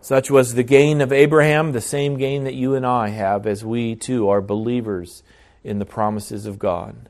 Such 0.00 0.32
was 0.32 0.54
the 0.54 0.64
gain 0.64 1.00
of 1.00 1.12
Abraham, 1.12 1.70
the 1.70 1.80
same 1.80 2.16
gain 2.16 2.42
that 2.42 2.54
you 2.54 2.74
and 2.74 2.84
I 2.84 3.10
have 3.10 3.46
as 3.46 3.64
we 3.64 3.94
too 3.94 4.28
are 4.28 4.40
believers 4.40 5.22
in 5.62 5.78
the 5.78 5.86
promises 5.86 6.44
of 6.44 6.58
God. 6.58 7.08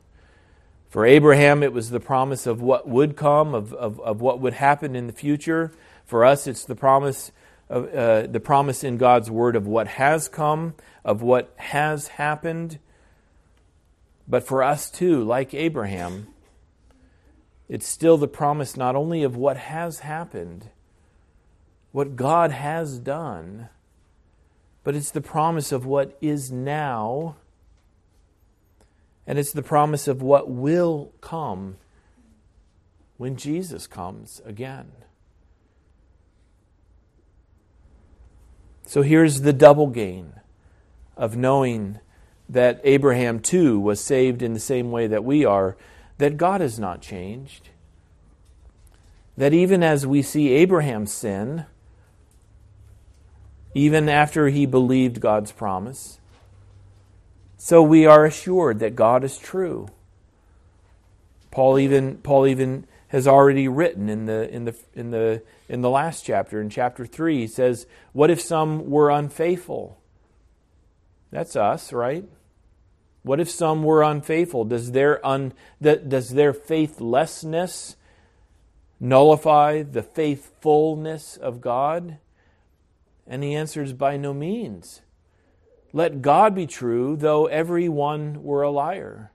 For 0.90 1.06
Abraham, 1.06 1.62
it 1.62 1.72
was 1.72 1.88
the 1.88 2.00
promise 2.00 2.46
of 2.46 2.60
what 2.60 2.86
would 2.86 3.16
come, 3.16 3.54
of, 3.54 3.72
of, 3.72 3.98
of 4.00 4.20
what 4.20 4.40
would 4.40 4.52
happen 4.52 4.94
in 4.94 5.06
the 5.06 5.14
future. 5.14 5.72
For 6.04 6.22
us, 6.22 6.46
it's 6.46 6.66
the 6.66 6.76
promise 6.76 7.32
of, 7.68 7.94
uh, 7.94 8.26
the 8.26 8.40
promise 8.40 8.84
in 8.84 8.96
God's 8.96 9.30
word 9.30 9.56
of 9.56 9.66
what 9.66 9.86
has 9.86 10.28
come, 10.28 10.74
of 11.04 11.22
what 11.22 11.52
has 11.56 12.08
happened. 12.08 12.78
But 14.26 14.44
for 14.44 14.62
us 14.62 14.90
too, 14.90 15.22
like 15.22 15.54
Abraham, 15.54 16.28
it's 17.68 17.86
still 17.86 18.16
the 18.16 18.28
promise 18.28 18.76
not 18.76 18.96
only 18.96 19.22
of 19.22 19.36
what 19.36 19.56
has 19.56 20.00
happened, 20.00 20.70
what 21.92 22.16
God 22.16 22.50
has 22.50 22.98
done, 22.98 23.68
but 24.84 24.94
it's 24.94 25.10
the 25.10 25.20
promise 25.20 25.72
of 25.72 25.84
what 25.84 26.16
is 26.20 26.50
now 26.50 27.36
And 29.28 29.38
it's 29.38 29.52
the 29.52 29.62
promise 29.62 30.08
of 30.08 30.22
what 30.22 30.48
will 30.50 31.12
come 31.20 31.76
when 33.18 33.36
Jesus 33.36 33.86
comes 33.86 34.40
again. 34.46 34.90
So 38.88 39.02
here's 39.02 39.42
the 39.42 39.52
double 39.52 39.88
gain 39.88 40.32
of 41.14 41.36
knowing 41.36 41.98
that 42.48 42.80
Abraham 42.84 43.38
too 43.38 43.78
was 43.78 44.00
saved 44.00 44.40
in 44.40 44.54
the 44.54 44.58
same 44.58 44.90
way 44.90 45.06
that 45.06 45.22
we 45.22 45.44
are, 45.44 45.76
that 46.16 46.38
God 46.38 46.62
has 46.62 46.78
not 46.78 47.02
changed. 47.02 47.68
That 49.36 49.52
even 49.52 49.82
as 49.82 50.06
we 50.06 50.22
see 50.22 50.54
Abraham 50.54 51.06
sin, 51.06 51.66
even 53.74 54.08
after 54.08 54.48
he 54.48 54.64
believed 54.64 55.20
God's 55.20 55.52
promise, 55.52 56.18
so 57.58 57.82
we 57.82 58.06
are 58.06 58.24
assured 58.24 58.78
that 58.78 58.96
God 58.96 59.22
is 59.22 59.36
true. 59.36 59.88
Paul 61.50 61.78
even 61.78 62.16
Paul 62.22 62.46
even 62.46 62.86
has 63.08 63.26
already 63.26 63.68
written 63.68 64.08
in 64.08 64.26
the 64.26 64.48
in 64.50 64.64
the 64.64 64.76
in 64.94 65.10
the 65.10 65.42
in 65.68 65.80
the 65.80 65.90
last 65.90 66.24
chapter. 66.24 66.60
In 66.60 66.70
chapter 66.70 67.06
3 67.06 67.40
he 67.40 67.46
says 67.46 67.86
what 68.12 68.30
if 68.30 68.40
some 68.40 68.90
were 68.90 69.10
unfaithful? 69.10 69.98
That's 71.30 71.56
us 71.56 71.92
right? 71.92 72.24
What 73.22 73.40
if 73.40 73.50
some 73.50 73.82
were 73.82 74.02
unfaithful? 74.02 74.64
Does 74.64 74.92
their 74.92 75.24
un 75.26 75.52
does 75.80 76.30
their 76.30 76.52
faithlessness 76.52 77.96
nullify 79.00 79.82
the 79.82 80.02
faithfulness 80.02 81.36
of 81.36 81.60
God? 81.60 82.18
And 83.26 83.42
he 83.42 83.54
answers 83.54 83.92
by 83.92 84.16
no 84.16 84.32
means. 84.32 85.02
Let 85.92 86.20
God 86.20 86.54
be 86.54 86.66
true 86.66 87.16
though 87.16 87.46
every 87.46 87.88
one 87.88 88.42
were 88.42 88.62
a 88.62 88.70
liar 88.70 89.32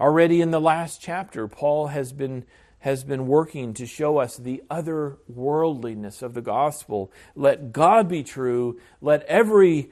Already 0.00 0.40
in 0.40 0.50
the 0.50 0.60
last 0.60 1.02
chapter, 1.02 1.46
Paul 1.46 1.88
has 1.88 2.14
been, 2.14 2.46
has 2.78 3.04
been 3.04 3.26
working 3.26 3.74
to 3.74 3.84
show 3.84 4.16
us 4.16 4.38
the 4.38 4.62
other 4.70 5.18
worldliness 5.28 6.22
of 6.22 6.32
the 6.32 6.40
gospel. 6.40 7.12
Let 7.36 7.70
God 7.70 8.08
be 8.08 8.22
true, 8.22 8.80
let 9.02 9.22
every 9.24 9.90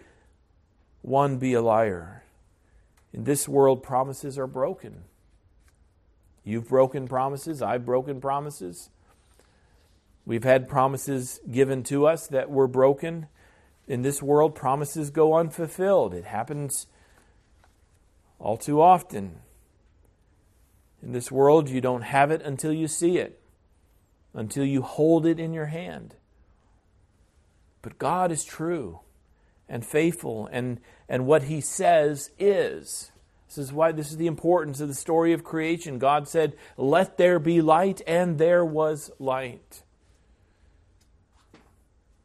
one 1.02 1.36
be 1.36 1.52
a 1.52 1.60
liar. 1.60 2.24
In 3.12 3.24
this 3.24 3.46
world, 3.46 3.82
promises 3.82 4.38
are 4.38 4.46
broken. 4.46 5.04
You've 6.42 6.68
broken 6.68 7.06
promises, 7.06 7.60
I've 7.60 7.84
broken 7.84 8.18
promises. 8.18 8.88
We've 10.24 10.44
had 10.44 10.68
promises 10.68 11.38
given 11.50 11.82
to 11.84 12.06
us 12.06 12.26
that 12.28 12.50
were 12.50 12.66
broken. 12.66 13.26
In 13.86 14.00
this 14.00 14.22
world, 14.22 14.54
promises 14.54 15.10
go 15.10 15.34
unfulfilled. 15.34 16.14
It 16.14 16.24
happens 16.24 16.86
all 18.38 18.56
too 18.56 18.80
often. 18.80 19.40
In 21.02 21.12
this 21.12 21.30
world, 21.30 21.68
you 21.68 21.80
don't 21.80 22.02
have 22.02 22.30
it 22.30 22.42
until 22.42 22.72
you 22.72 22.88
see 22.88 23.18
it, 23.18 23.40
until 24.34 24.64
you 24.64 24.82
hold 24.82 25.26
it 25.26 25.38
in 25.38 25.52
your 25.52 25.66
hand. 25.66 26.16
But 27.82 27.98
God 27.98 28.32
is 28.32 28.44
true 28.44 29.00
and 29.68 29.84
faithful, 29.84 30.48
and, 30.50 30.80
and 31.08 31.26
what 31.26 31.44
He 31.44 31.60
says 31.60 32.30
is. 32.38 33.12
This 33.46 33.58
is 33.58 33.72
why 33.72 33.92
this 33.92 34.10
is 34.10 34.16
the 34.16 34.26
importance 34.26 34.80
of 34.80 34.88
the 34.88 34.94
story 34.94 35.32
of 35.32 35.44
creation. 35.44 35.98
God 35.98 36.28
said, 36.28 36.54
Let 36.76 37.16
there 37.16 37.38
be 37.38 37.62
light, 37.62 38.02
and 38.06 38.38
there 38.38 38.64
was 38.64 39.10
light. 39.18 39.82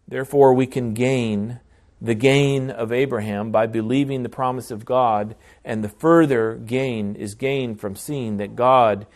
Therefore, 0.07 0.53
we 0.53 0.67
can 0.67 0.93
gain 0.93 1.59
the 2.03 2.13
gain 2.13 2.69
of 2.69 2.91
Abraham 2.91 3.49
by 3.49 3.65
believing 3.65 4.23
the 4.23 4.29
promise 4.29 4.71
of 4.71 4.83
God, 4.83 5.37
and 5.63 5.81
the 5.81 5.89
further 5.89 6.55
gain 6.55 7.15
is 7.15 7.33
gained 7.33 7.79
from 7.79 7.95
seeing 7.95 8.35
that 8.37 8.57
God 8.57 9.07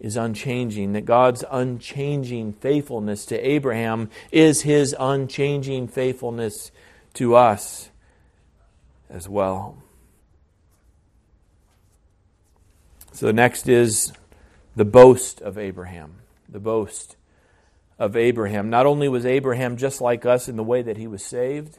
is 0.00 0.16
unchanging, 0.16 0.92
that 0.94 1.04
God's 1.04 1.44
unchanging 1.48 2.54
faithfulness 2.54 3.24
to 3.26 3.38
Abraham 3.38 4.10
is 4.32 4.62
his 4.62 4.94
unchanging 4.98 5.86
faithfulness 5.86 6.72
to 7.14 7.36
us 7.36 7.90
as 9.08 9.28
well. 9.28 9.78
So, 13.12 13.30
next 13.30 13.68
is 13.68 14.12
the 14.74 14.84
boast 14.84 15.40
of 15.40 15.56
Abraham. 15.56 16.16
The 16.48 16.58
boast 16.58 17.14
of 18.00 18.16
Abraham. 18.16 18.68
Not 18.68 18.86
only 18.86 19.08
was 19.08 19.24
Abraham 19.24 19.76
just 19.76 20.00
like 20.00 20.26
us 20.26 20.48
in 20.48 20.56
the 20.56 20.64
way 20.64 20.82
that 20.82 20.96
he 20.96 21.06
was 21.06 21.24
saved, 21.24 21.78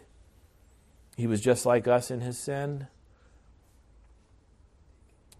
he 1.16 1.28
was 1.28 1.42
just 1.42 1.66
like 1.66 1.88
us 1.88 2.12
in 2.12 2.22
his 2.22 2.38
sin. 2.38 2.88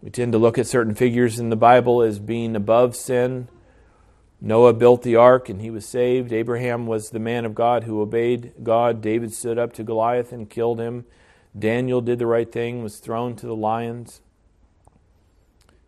We 0.02 0.10
tend 0.10 0.32
to 0.32 0.38
look 0.38 0.58
at 0.58 0.66
certain 0.66 0.94
figures 0.94 1.38
in 1.38 1.50
the 1.50 1.56
Bible 1.56 2.02
as 2.02 2.18
being 2.18 2.54
above 2.54 2.94
sin. 2.96 3.48
Noah 4.40 4.74
built 4.74 5.02
the 5.02 5.16
ark 5.16 5.48
and 5.48 5.60
he 5.60 5.70
was 5.70 5.86
saved. 5.86 6.32
Abraham 6.32 6.86
was 6.86 7.10
the 7.10 7.18
man 7.18 7.44
of 7.44 7.54
God 7.54 7.84
who 7.84 8.00
obeyed 8.00 8.52
God. 8.62 9.00
David 9.00 9.32
stood 9.32 9.58
up 9.58 9.72
to 9.74 9.82
Goliath 9.82 10.32
and 10.32 10.50
killed 10.50 10.78
him. 10.78 11.06
Daniel 11.58 12.00
did 12.00 12.18
the 12.18 12.26
right 12.26 12.50
thing, 12.50 12.82
was 12.82 12.98
thrown 12.98 13.34
to 13.36 13.46
the 13.46 13.56
lions. 13.56 14.20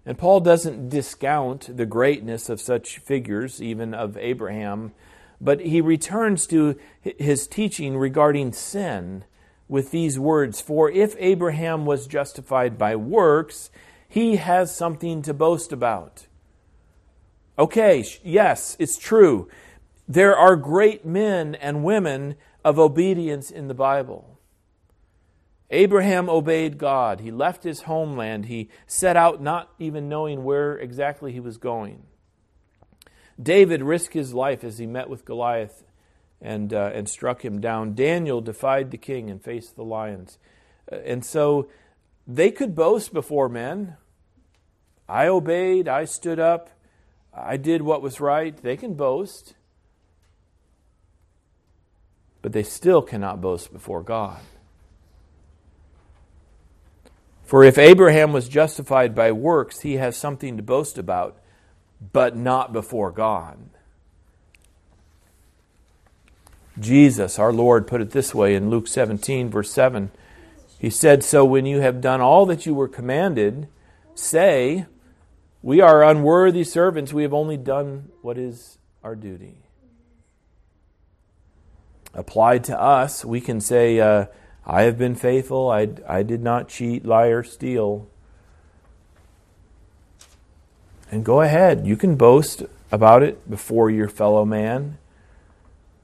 And 0.07 0.17
Paul 0.17 0.41
doesn't 0.41 0.89
discount 0.89 1.77
the 1.77 1.85
greatness 1.85 2.49
of 2.49 2.63
such 2.63 2.99
figures, 2.99 3.63
even 3.63 3.93
of 3.93 4.17
Abraham, 4.17 4.93
but 5.39 5.61
he 5.61 5.83
returns 5.83 6.47
to 6.47 6.79
his 7.03 7.47
teaching 7.47 7.99
regarding 7.99 8.53
sin 8.53 9.25
with 9.69 9.91
these 9.91 10.19
words 10.19 10.61
For 10.61 10.91
if 10.91 11.15
Abraham 11.19 11.85
was 11.87 12.07
justified 12.07 12.79
by 12.79 12.97
works, 12.97 13.71
he 14.09 14.37
has 14.37 14.75
something 14.75 15.23
to 15.23 15.35
boast 15.35 15.73
about. 15.73 16.27
Okay, 17.59 18.05
yes, 18.25 18.77
it's 18.79 18.97
true. 18.97 19.49
There 20.07 20.37
are 20.37 20.57
great 20.57 21.05
men 21.05 21.55
and 21.55 21.85
women 21.85 22.37
of 22.65 22.79
obedience 22.79 23.51
in 23.51 23.69
the 23.69 23.75
Bible. 23.75 24.39
Abraham 25.71 26.31
obeyed 26.31 26.79
God. 26.79 27.21
He 27.21 27.31
left 27.31 27.65
his 27.65 27.83
homeland. 27.83 28.47
He 28.47 28.71
set 28.87 29.17
out 29.17 29.43
not 29.43 29.71
even 29.79 30.09
knowing 30.09 30.45
where 30.45 30.79
exactly 30.79 31.33
he 31.33 31.41
was 31.41 31.59
going. 31.59 32.05
David 33.41 33.83
risked 33.83 34.15
his 34.15 34.33
life 34.33 34.65
as 34.65 34.79
he 34.79 34.87
met 34.87 35.11
with 35.11 35.27
Goliath 35.27 35.85
and, 36.41 36.73
uh, 36.73 36.91
and 36.95 37.09
struck 37.09 37.45
him 37.45 37.61
down. 37.61 37.95
Daniel 37.95 38.41
defied 38.41 38.91
the 38.91 38.97
king 38.97 39.31
and 39.31 39.43
faced 39.43 39.77
the 39.77 39.85
lions. 39.85 40.39
Uh, 40.91 40.97
and 40.97 41.25
so 41.25 41.69
they 42.27 42.51
could 42.51 42.75
boast 42.75 43.13
before 43.13 43.49
men. 43.49 43.97
I 45.09 45.27
obeyed, 45.27 45.89
I 45.89 46.05
stood 46.05 46.39
up, 46.39 46.71
I 47.33 47.57
did 47.57 47.83
what 47.83 48.03
was 48.03 48.21
right. 48.21 48.57
They 48.57 48.77
can 48.77 48.95
boast. 48.95 49.55
But 52.43 52.53
they 52.53 52.63
still 52.63 53.03
cannot 53.03 53.41
boast 53.41 53.73
before 53.73 54.03
God. 54.03 54.41
For 57.45 57.65
if 57.65 57.79
Abraham 57.79 58.33
was 58.33 58.49
justified 58.49 59.15
by 59.15 59.33
works, 59.33 59.81
he 59.81 59.95
has 59.95 60.17
something 60.17 60.57
to 60.59 60.63
boast 60.63 60.99
about, 60.99 61.39
but 62.13 62.37
not 62.37 62.73
before 62.73 63.11
God. 63.11 63.59
Jesus, 66.81 67.39
our 67.39 67.53
Lord, 67.53 67.87
put 67.87 68.01
it 68.01 68.11
this 68.11 68.35
way 68.35 68.55
in 68.55 68.71
Luke 68.71 68.89
17, 68.89 69.51
verse 69.51 69.71
7. 69.71 70.11
He 70.79 70.91
said, 70.91 71.25
So 71.25 71.45
when 71.45 71.67
you 71.67 71.81
have 71.81 72.01
done 72.01 72.21
all 72.21 72.47
that 72.47 72.67
you 72.67 72.75
were 72.75 72.89
commanded, 72.89 73.69
say, 74.15 74.87
We 75.63 75.81
are 75.81 76.05
unworthy 76.05 76.65
servants. 76.65 77.13
We 77.13 77.23
have 77.23 77.35
only 77.35 77.57
done 77.57 78.11
what 78.23 78.39
is 78.39 78.79
our 79.03 79.17
duty. 79.17 79.57
Applied 82.15 82.65
to 82.65 82.81
us, 82.81 83.25
we 83.25 83.41
can 83.41 83.61
say, 83.61 84.01
uh, 84.01 84.27
I 84.69 84.83
have 84.83 84.99
been 84.99 85.15
faithful. 85.15 85.71
I, 85.71 85.89
I 86.07 86.23
did 86.23 86.43
not 86.43 86.69
cheat, 86.69 87.07
lie, 87.07 87.29
or 87.29 87.43
steal. 87.43 88.07
And 91.11 91.25
go 91.25 91.41
ahead. 91.41 91.87
You 91.87 91.97
can 91.97 92.17
boast 92.17 92.65
about 92.93 93.23
it 93.23 93.49
before 93.49 93.91
your 93.91 94.09
fellow 94.09 94.45
man. 94.45 94.99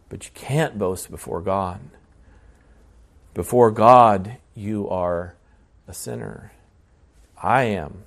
But 0.08 0.26
you 0.26 0.30
can't 0.34 0.78
boast 0.78 1.10
before 1.10 1.40
God. 1.40 1.80
Before 3.32 3.70
God, 3.70 4.36
you 4.54 4.88
are 4.88 5.34
a 5.88 5.94
sinner. 5.94 6.52
I 7.42 7.64
am 7.64 8.04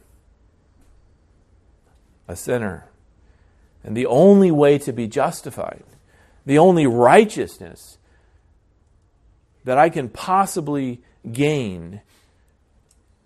a 2.28 2.36
sinner. 2.36 2.86
And 3.84 3.96
the 3.96 4.06
only 4.06 4.52
way 4.52 4.78
to 4.80 4.92
be 4.92 5.08
justified, 5.08 5.84
the 6.46 6.58
only 6.58 6.88
righteousness 6.88 7.98
that 9.64 9.78
I 9.78 9.90
can 9.90 10.10
possibly 10.10 11.02
gain 11.32 12.02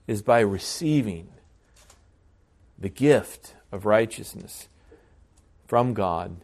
is 0.07 0.21
by 0.21 0.39
receiving 0.39 1.29
the 2.77 2.89
gift 2.89 3.55
of 3.71 3.85
righteousness 3.85 4.67
from 5.67 5.93
God 5.93 6.37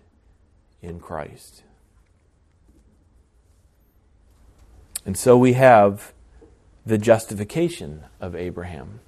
in 0.82 1.00
Christ. 1.00 1.64
And 5.08 5.18
so 5.18 5.38
we 5.38 5.54
have 5.54 6.14
the 6.86 6.98
justification 6.98 8.04
of 8.20 8.36
Abraham. 8.36 9.00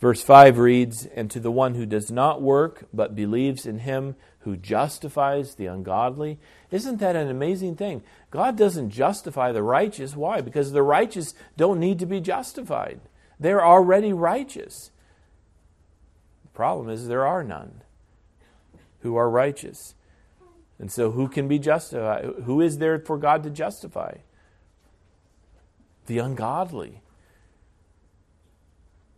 Verse 0.00 0.20
5 0.20 0.58
reads, 0.58 1.06
And 1.06 1.30
to 1.30 1.38
the 1.38 1.52
one 1.52 1.76
who 1.76 1.86
does 1.86 2.10
not 2.10 2.42
work, 2.42 2.88
but 2.92 3.14
believes 3.14 3.66
in 3.66 3.78
him 3.78 4.16
who 4.40 4.56
justifies 4.56 5.54
the 5.54 5.66
ungodly. 5.66 6.40
Isn't 6.72 6.98
that 6.98 7.14
an 7.14 7.28
amazing 7.28 7.76
thing? 7.76 8.02
God 8.32 8.56
doesn't 8.56 8.90
justify 8.90 9.52
the 9.52 9.62
righteous. 9.62 10.16
Why? 10.16 10.40
Because 10.40 10.72
the 10.72 10.82
righteous 10.82 11.32
don't 11.56 11.78
need 11.78 12.00
to 12.00 12.06
be 12.06 12.20
justified, 12.20 13.00
they're 13.38 13.64
already 13.64 14.12
righteous. 14.12 14.90
The 16.42 16.50
problem 16.50 16.88
is 16.88 17.06
there 17.06 17.26
are 17.26 17.44
none 17.44 17.82
who 19.02 19.14
are 19.14 19.30
righteous. 19.30 19.94
And 20.78 20.92
so, 20.92 21.10
who 21.10 21.28
can 21.28 21.48
be 21.48 21.58
justified? 21.58 22.24
Who 22.44 22.60
is 22.60 22.78
there 22.78 22.98
for 22.98 23.16
God 23.16 23.42
to 23.44 23.50
justify? 23.50 24.16
The 26.06 26.18
ungodly. 26.18 27.00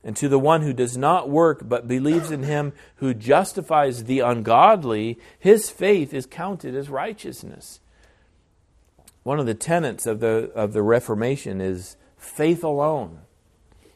And 0.05 0.17
to 0.17 0.29
the 0.29 0.39
one 0.39 0.63
who 0.63 0.73
does 0.73 0.97
not 0.97 1.29
work 1.29 1.69
but 1.69 1.89
believes 1.89 2.31
in 2.31 2.45
him 2.45 2.73
who 2.97 3.13
justifies 3.13 4.05
the 4.05 4.21
ungodly, 4.21 5.19
his 5.39 5.69
faith 5.69 6.15
is 6.15 6.25
counted 6.25 6.75
as 6.75 6.89
righteousness. 6.89 7.81
One 9.25 9.41
of 9.41 9.47
the 9.47 9.55
tenets 9.55 10.07
of 10.07 10.21
the, 10.21 10.51
of 10.55 10.73
the 10.73 10.83
Reformation 10.83 11.61
is 11.61 11.97
faith 12.17 12.63
alone. 12.63 13.19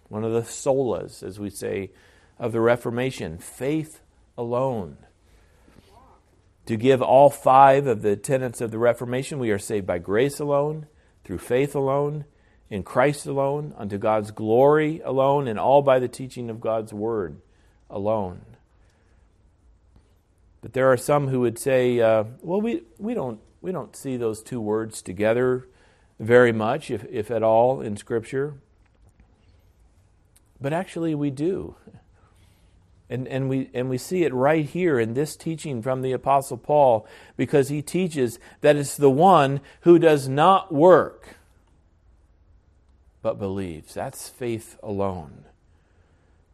One 0.08 0.24
of 0.24 0.32
the 0.32 0.42
solas, 0.42 1.22
as 1.22 1.38
we 1.38 1.48
say, 1.48 1.90
of 2.38 2.52
the 2.52 2.60
Reformation 2.60 3.38
faith 3.38 4.02
alone. 4.36 4.98
To 6.66 6.76
give 6.76 7.02
all 7.02 7.28
five 7.28 7.86
of 7.86 8.02
the 8.02 8.16
tenets 8.16 8.60
of 8.60 8.70
the 8.70 8.78
Reformation, 8.78 9.38
we 9.38 9.50
are 9.50 9.58
saved 9.58 9.86
by 9.86 9.98
grace 9.98 10.38
alone, 10.38 10.86
through 11.24 11.38
faith 11.38 11.74
alone, 11.74 12.24
in 12.70 12.82
Christ 12.82 13.26
alone, 13.26 13.74
unto 13.76 13.98
God's 13.98 14.30
glory 14.30 15.00
alone, 15.04 15.48
and 15.48 15.58
all 15.58 15.82
by 15.82 15.98
the 15.98 16.08
teaching 16.08 16.48
of 16.48 16.60
God's 16.60 16.92
word 16.92 17.40
alone. 17.90 18.42
But 20.60 20.72
there 20.72 20.90
are 20.90 20.96
some 20.96 21.28
who 21.28 21.40
would 21.40 21.58
say, 21.58 22.00
uh, 22.00 22.24
well, 22.40 22.60
we, 22.60 22.84
we, 22.96 23.14
don't, 23.14 23.40
we 23.60 23.72
don't 23.72 23.96
see 23.96 24.16
those 24.16 24.42
two 24.42 24.60
words 24.60 25.02
together 25.02 25.68
very 26.20 26.52
much, 26.52 26.90
if, 26.90 27.04
if 27.10 27.30
at 27.32 27.42
all, 27.42 27.80
in 27.80 27.96
Scripture. 27.96 28.54
But 30.60 30.72
actually, 30.72 31.16
we 31.16 31.30
do. 31.30 31.74
And, 33.12 33.28
and, 33.28 33.50
we, 33.50 33.68
and 33.74 33.90
we 33.90 33.98
see 33.98 34.24
it 34.24 34.32
right 34.32 34.64
here 34.64 34.98
in 34.98 35.12
this 35.12 35.36
teaching 35.36 35.82
from 35.82 36.00
the 36.00 36.12
Apostle 36.12 36.56
Paul 36.56 37.06
because 37.36 37.68
he 37.68 37.82
teaches 37.82 38.38
that 38.62 38.76
it's 38.76 38.96
the 38.96 39.10
one 39.10 39.60
who 39.82 39.98
does 39.98 40.28
not 40.28 40.72
work 40.72 41.36
but 43.20 43.38
believes. 43.38 43.92
That's 43.92 44.30
faith 44.30 44.78
alone. 44.82 45.44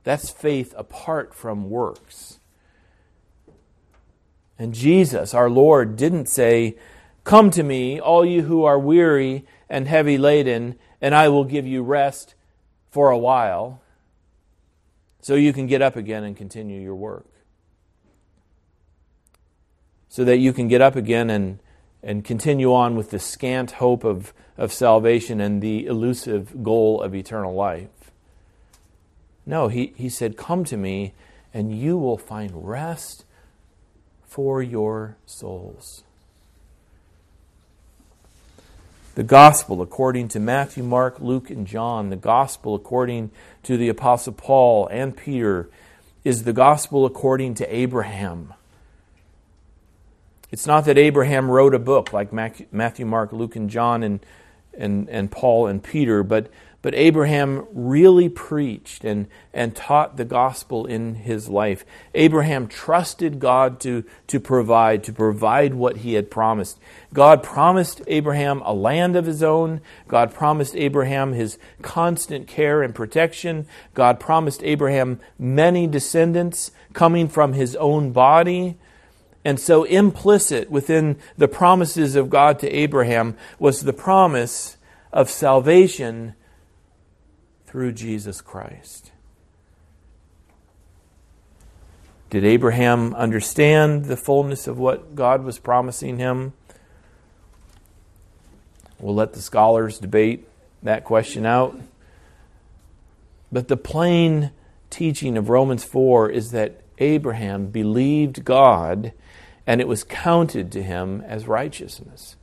That's 0.03 0.31
faith 0.31 0.75
apart 0.77 1.33
from 1.33 1.71
works. 1.71 2.41
And 4.59 4.75
Jesus, 4.75 5.35
our 5.35 5.49
Lord, 5.49 5.95
didn't 5.97 6.27
say, 6.27 6.77
Come 7.23 7.51
to 7.53 7.63
me, 7.63 8.01
all 8.01 8.25
you 8.25 8.43
who 8.43 8.65
are 8.65 8.81
weary 8.81 9.47
and 9.69 9.87
heavy 9.87 10.19
laden, 10.19 10.77
and 11.01 11.15
I 11.15 11.29
will 11.29 11.45
give 11.45 11.69
you 11.69 11.85
rest 11.85 12.35
for 12.91 13.11
a 13.11 13.19
while, 13.19 13.81
so 15.21 15.35
you 15.35 15.53
can 15.53 15.67
get 15.67 15.83
up 15.83 15.97
again 15.97 16.25
and 16.25 16.37
continue 16.37 16.81
your 16.81 16.95
work. 16.95 17.27
So 20.09 20.25
that 20.25 20.39
you 20.39 20.53
can 20.53 20.69
get 20.69 20.81
up 20.81 20.97
again 20.97 21.29
and 21.31 21.59
and 22.03 22.25
continue 22.25 22.73
on 22.73 22.97
with 22.97 23.11
the 23.11 23.19
scant 23.19 23.73
hope 23.73 24.05
of, 24.05 24.33
of 24.57 24.73
salvation 24.73 25.41
and 25.41 25.61
the 25.61 25.87
elusive 25.87 26.63
goal 26.63 27.03
of 27.03 27.15
eternal 27.15 27.55
life. 27.55 27.89
No, 29.45 29.69
he, 29.69 29.93
he 29.97 30.09
said, 30.09 30.37
Come 30.37 30.65
to 30.65 30.77
me, 30.77 31.15
and 31.53 31.77
you 31.77 31.97
will 31.97 32.19
find 32.19 32.69
rest 32.69 33.25
for 34.23 34.63
your 34.63 35.17
souls. 35.27 36.05
The 39.19 39.25
gospel 39.25 39.83
according 39.83 40.29
to 40.29 40.39
Matthew, 40.39 40.85
Mark, 40.85 41.19
Luke, 41.19 41.51
and 41.51 41.67
John, 41.67 42.09
the 42.09 42.15
gospel 42.15 42.77
according 42.77 43.33
to 43.65 43.77
the 43.77 43.89
Apostle 43.89 44.33
Paul 44.33 44.87
and 44.93 45.17
Peter, 45.17 45.69
is 46.23 46.45
the 46.45 46.53
gospel 46.53 47.05
according 47.05 47.55
to 47.55 47.67
Abraham. 47.75 48.55
It's 50.53 50.69
not 50.69 50.85
that 50.85 50.97
Abraham 50.97 51.51
wrote 51.51 51.75
a 51.75 51.81
book 51.81 52.13
like 52.13 52.33
Matthew, 52.33 53.07
Mark, 53.07 53.33
Luke, 53.33 53.57
and 53.57 53.69
John, 53.69 54.05
and, 54.05 54.21
and, 54.73 55.09
and 55.09 55.33
Paul 55.33 55.67
and 55.67 55.83
Peter, 55.83 56.23
but, 56.23 56.49
but 56.81 56.95
Abraham 56.95 57.67
really 57.73 58.29
preached 58.29 59.05
and, 59.05 59.27
and 59.53 59.75
taught 59.75 60.17
the 60.17 60.25
gospel 60.25 60.87
in 60.87 61.17
his 61.17 61.49
life. 61.49 61.85
Abraham 62.15 62.69
trusted 62.69 63.41
God 63.41 63.81
to, 63.81 64.05
to 64.29 64.39
provide, 64.39 65.03
to 65.05 65.13
provide 65.13 65.75
what 65.75 65.99
he 65.99 66.15
had 66.15 66.31
promised. 66.31 66.79
God 67.13 67.43
promised 67.43 68.01
Abraham 68.07 68.63
a 68.65 68.73
land 68.73 69.17
of 69.17 69.27
his 69.27 69.43
own. 69.43 69.81
God 70.07 70.33
promised 70.33 70.77
Abraham 70.77 71.33
his 71.33 71.59
constant 71.83 72.47
care 72.47 72.81
and 72.83 72.95
protection. 72.95 73.67
God 73.95 74.21
promised 74.21 74.63
Abraham 74.63 75.19
many 75.37 75.89
descendants 75.89 76.71
coming 76.93 77.29
from 77.29 77.55
his 77.55 77.75
own 77.77 78.13
body. 78.13 78.77
And 79.45 79.59
so, 79.59 79.83
implicit 79.85 80.71
within 80.71 81.17
the 81.37 81.49
promises 81.49 82.15
of 82.15 82.31
God 82.31 82.59
to 82.61 82.71
Abraham 82.71 83.37
was 83.59 83.81
the 83.81 83.93
promise 83.93 84.77
of 85.13 85.31
salvation 85.31 86.35
through 87.69 87.93
Jesus 87.93 88.41
Christ. 88.41 89.13
Did 92.31 92.43
Abraham 92.43 93.15
understand 93.15 94.07
the 94.07 94.17
fullness 94.17 94.67
of 94.67 94.79
what 94.79 95.15
God 95.15 95.45
was 95.45 95.59
promising 95.59 96.17
him? 96.17 96.55
We'll 98.99 99.15
let 99.15 99.35
the 99.35 99.43
scholars 99.43 99.99
debate 99.99 100.49
that 100.83 101.05
question 101.05 101.45
out. 101.45 101.79
But 103.53 103.69
the 103.69 103.77
plain 103.77 104.51
teaching 104.89 105.37
of 105.37 105.51
Romans 105.51 105.85
4 105.85 106.31
is 106.31 106.53
that 106.53 106.81
Abraham 106.97 107.67
believed 107.67 108.47
God 108.47 109.13
and 109.67 109.83
it 109.83 109.89
was 109.89 110.05
counted 110.05 110.73
to 110.73 110.83
him 110.83 111.23
as 111.27 111.47
righteousness. 111.47 112.37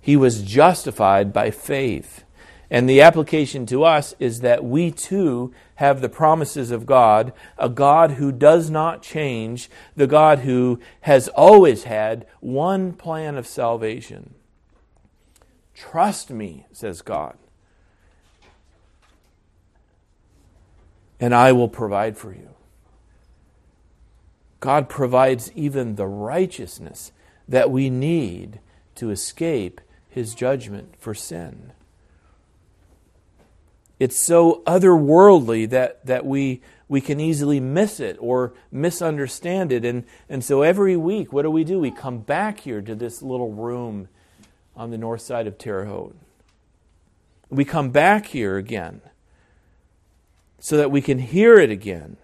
He 0.00 0.16
was 0.16 0.42
justified 0.42 1.32
by 1.32 1.50
faith. 1.50 2.22
And 2.70 2.88
the 2.88 3.00
application 3.00 3.64
to 3.66 3.84
us 3.84 4.14
is 4.18 4.40
that 4.40 4.62
we 4.62 4.90
too 4.90 5.54
have 5.76 6.00
the 6.00 6.08
promises 6.08 6.70
of 6.70 6.84
God, 6.84 7.32
a 7.56 7.68
God 7.68 8.12
who 8.12 8.30
does 8.30 8.68
not 8.68 9.02
change, 9.02 9.70
the 9.96 10.06
God 10.06 10.40
who 10.40 10.78
has 11.02 11.28
always 11.28 11.84
had 11.84 12.26
one 12.40 12.92
plan 12.92 13.36
of 13.36 13.46
salvation. 13.46 14.34
Trust 15.74 16.30
me, 16.30 16.66
says 16.72 17.00
God, 17.00 17.38
and 21.18 21.34
I 21.34 21.52
will 21.52 21.68
provide 21.68 22.18
for 22.18 22.32
you. 22.32 22.50
God 24.60 24.88
provides 24.88 25.52
even 25.54 25.94
the 25.94 26.06
righteousness 26.06 27.12
that 27.46 27.70
we 27.70 27.88
need 27.88 28.60
to 28.96 29.10
escape 29.10 29.80
his 30.08 30.34
judgment 30.34 30.94
for 30.98 31.14
sin. 31.14 31.72
It's 33.98 34.18
so 34.18 34.62
otherworldly 34.66 35.68
that, 35.70 36.04
that 36.06 36.24
we, 36.24 36.62
we 36.88 37.00
can 37.00 37.20
easily 37.20 37.60
miss 37.60 38.00
it 38.00 38.16
or 38.20 38.54
misunderstand 38.70 39.72
it. 39.72 39.84
And, 39.84 40.04
and 40.28 40.44
so 40.44 40.62
every 40.62 40.96
week, 40.96 41.32
what 41.32 41.42
do 41.42 41.50
we 41.50 41.64
do? 41.64 41.80
We 41.80 41.90
come 41.90 42.18
back 42.18 42.60
here 42.60 42.80
to 42.80 42.94
this 42.94 43.22
little 43.22 43.52
room 43.52 44.08
on 44.76 44.90
the 44.90 44.98
north 44.98 45.22
side 45.22 45.46
of 45.46 45.58
Terre 45.58 45.86
Haute. 45.86 46.16
We 47.50 47.64
come 47.64 47.90
back 47.90 48.26
here 48.26 48.56
again 48.56 49.00
so 50.60 50.76
that 50.76 50.90
we 50.90 51.00
can 51.00 51.18
hear 51.18 51.58
it 51.58 51.70
again 51.70 52.16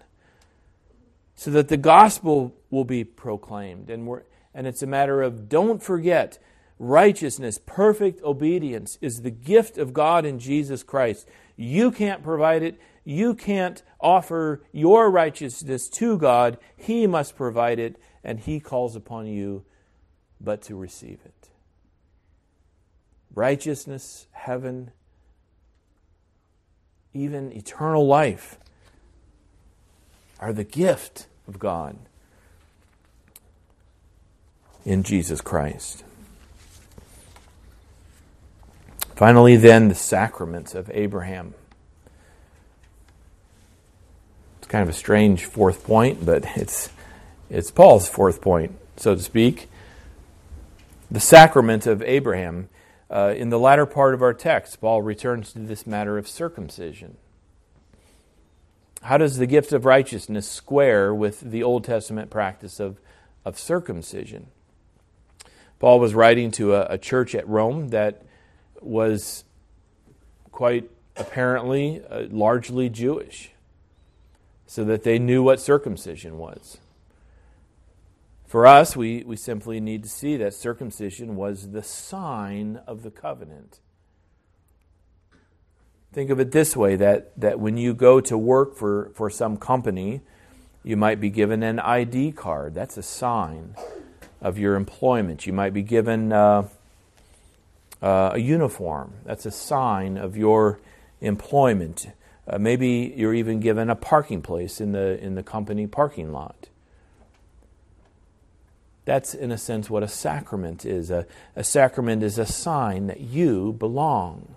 so 1.35 1.51
that 1.51 1.67
the 1.67 1.77
gospel 1.77 2.55
will 2.69 2.85
be 2.85 3.03
proclaimed. 3.03 3.89
And, 3.89 4.07
we're, 4.07 4.23
and 4.53 4.65
it's 4.65 4.81
a 4.81 4.87
matter 4.87 5.21
of 5.21 5.49
don't 5.49 5.83
forget 5.83 6.39
righteousness, 6.79 7.59
perfect 7.65 8.21
obedience 8.23 8.97
is 9.01 9.21
the 9.21 9.31
gift 9.31 9.77
of 9.77 9.93
God 9.93 10.25
in 10.25 10.39
Jesus 10.39 10.83
Christ. 10.83 11.27
You 11.55 11.91
can't 11.91 12.23
provide 12.23 12.63
it. 12.63 12.79
You 13.03 13.33
can't 13.35 13.81
offer 13.99 14.63
your 14.71 15.09
righteousness 15.09 15.87
to 15.89 16.17
God. 16.17 16.57
He 16.75 17.07
must 17.07 17.35
provide 17.35 17.79
it, 17.79 17.97
and 18.23 18.39
He 18.39 18.59
calls 18.59 18.95
upon 18.95 19.27
you 19.27 19.63
but 20.41 20.61
to 20.63 20.75
receive 20.75 21.19
it. 21.23 21.49
Righteousness, 23.33 24.27
heaven, 24.31 24.91
even 27.13 27.51
eternal 27.53 28.05
life 28.05 28.57
are 30.39 30.53
the 30.53 30.63
gift 30.63 31.27
of 31.47 31.59
God 31.59 31.97
in 34.83 35.03
Jesus 35.03 35.41
Christ. 35.41 36.03
Finally, 39.15 39.55
then, 39.55 39.87
the 39.87 39.95
sacraments 39.95 40.75
of 40.75 40.91
Abraham. 40.93 41.53
It's 44.57 44.67
kind 44.67 44.83
of 44.83 44.89
a 44.89 44.97
strange 44.97 45.45
fourth 45.45 45.85
point, 45.85 46.25
but 46.25 46.43
it's, 46.55 46.89
it's 47.49 47.71
Paul's 47.71 48.09
fourth 48.09 48.41
point, 48.41 48.77
so 48.97 49.15
to 49.15 49.21
speak. 49.21 49.69
The 51.09 51.21
sacrament 51.21 51.87
of 51.87 52.01
Abraham. 52.01 52.69
Uh, 53.09 53.33
in 53.37 53.49
the 53.49 53.59
latter 53.59 53.85
part 53.85 54.15
of 54.15 54.23
our 54.23 54.33
text, 54.33 54.81
Paul 54.81 55.03
returns 55.03 55.53
to 55.53 55.59
this 55.59 55.85
matter 55.85 56.17
of 56.17 56.27
circumcision. 56.27 57.15
How 59.03 59.17
does 59.17 59.37
the 59.37 59.45
gift 59.45 59.71
of 59.71 59.85
righteousness 59.85 60.49
square 60.49 61.13
with 61.13 61.39
the 61.39 61.61
Old 61.61 61.83
Testament 61.83 62.31
practice 62.31 62.79
of, 62.79 62.99
of 63.45 63.59
circumcision? 63.59 64.47
Paul 65.79 65.99
was 65.99 66.15
writing 66.15 66.49
to 66.51 66.73
a, 66.73 66.87
a 66.89 66.97
church 66.97 67.35
at 67.35 67.47
Rome 67.47 67.89
that 67.89 68.23
was 68.81 69.43
quite 70.51 70.89
apparently 71.17 72.01
uh, 72.09 72.23
largely 72.29 72.89
Jewish, 72.89 73.51
so 74.67 74.83
that 74.83 75.03
they 75.03 75.19
knew 75.19 75.43
what 75.43 75.59
circumcision 75.59 76.37
was. 76.37 76.77
For 78.45 78.67
us, 78.67 78.95
we, 78.95 79.23
we 79.25 79.35
simply 79.35 79.79
need 79.79 80.03
to 80.03 80.09
see 80.09 80.37
that 80.37 80.53
circumcision 80.53 81.35
was 81.35 81.71
the 81.71 81.83
sign 81.83 82.79
of 82.87 83.03
the 83.03 83.11
covenant. 83.11 83.79
Think 86.13 86.29
of 86.29 86.39
it 86.39 86.51
this 86.51 86.77
way 86.77 86.95
that, 86.95 87.37
that 87.39 87.59
when 87.59 87.75
you 87.75 87.93
go 87.93 88.21
to 88.21 88.37
work 88.37 88.75
for, 88.77 89.11
for 89.13 89.29
some 89.29 89.57
company, 89.57 90.21
you 90.83 90.95
might 90.95 91.19
be 91.19 91.29
given 91.29 91.63
an 91.63 91.79
ID 91.79 92.31
card. 92.31 92.73
That's 92.73 92.95
a 92.95 93.03
sign 93.03 93.75
of 94.39 94.57
your 94.57 94.75
employment. 94.75 95.45
You 95.45 95.51
might 95.51 95.73
be 95.73 95.81
given 95.81 96.31
uh, 96.31 96.69
uh, 98.05 98.33
a 98.35 98.37
uniform. 98.37 99.15
That's 99.25 99.47
a 99.47 99.51
sign 99.51 100.15
of 100.15 100.37
your 100.37 100.79
employment. 101.21 102.09
Uh, 102.47 102.59
maybe 102.59 103.11
you're 103.17 103.33
even 103.33 103.59
given 103.59 103.89
a 103.89 103.95
parking 103.95 104.43
place 104.43 104.79
in 104.79 104.91
the, 104.91 105.19
in 105.19 105.33
the 105.33 105.41
company 105.41 105.87
parking 105.87 106.31
lot. 106.31 106.69
That's, 109.05 109.33
in 109.33 109.51
a 109.51 109.57
sense, 109.57 109.89
what 109.89 110.03
a 110.03 110.07
sacrament 110.07 110.85
is. 110.85 111.09
A, 111.09 111.25
a 111.55 111.63
sacrament 111.63 112.21
is 112.21 112.37
a 112.37 112.45
sign 112.45 113.07
that 113.07 113.21
you 113.21 113.73
belong, 113.73 114.55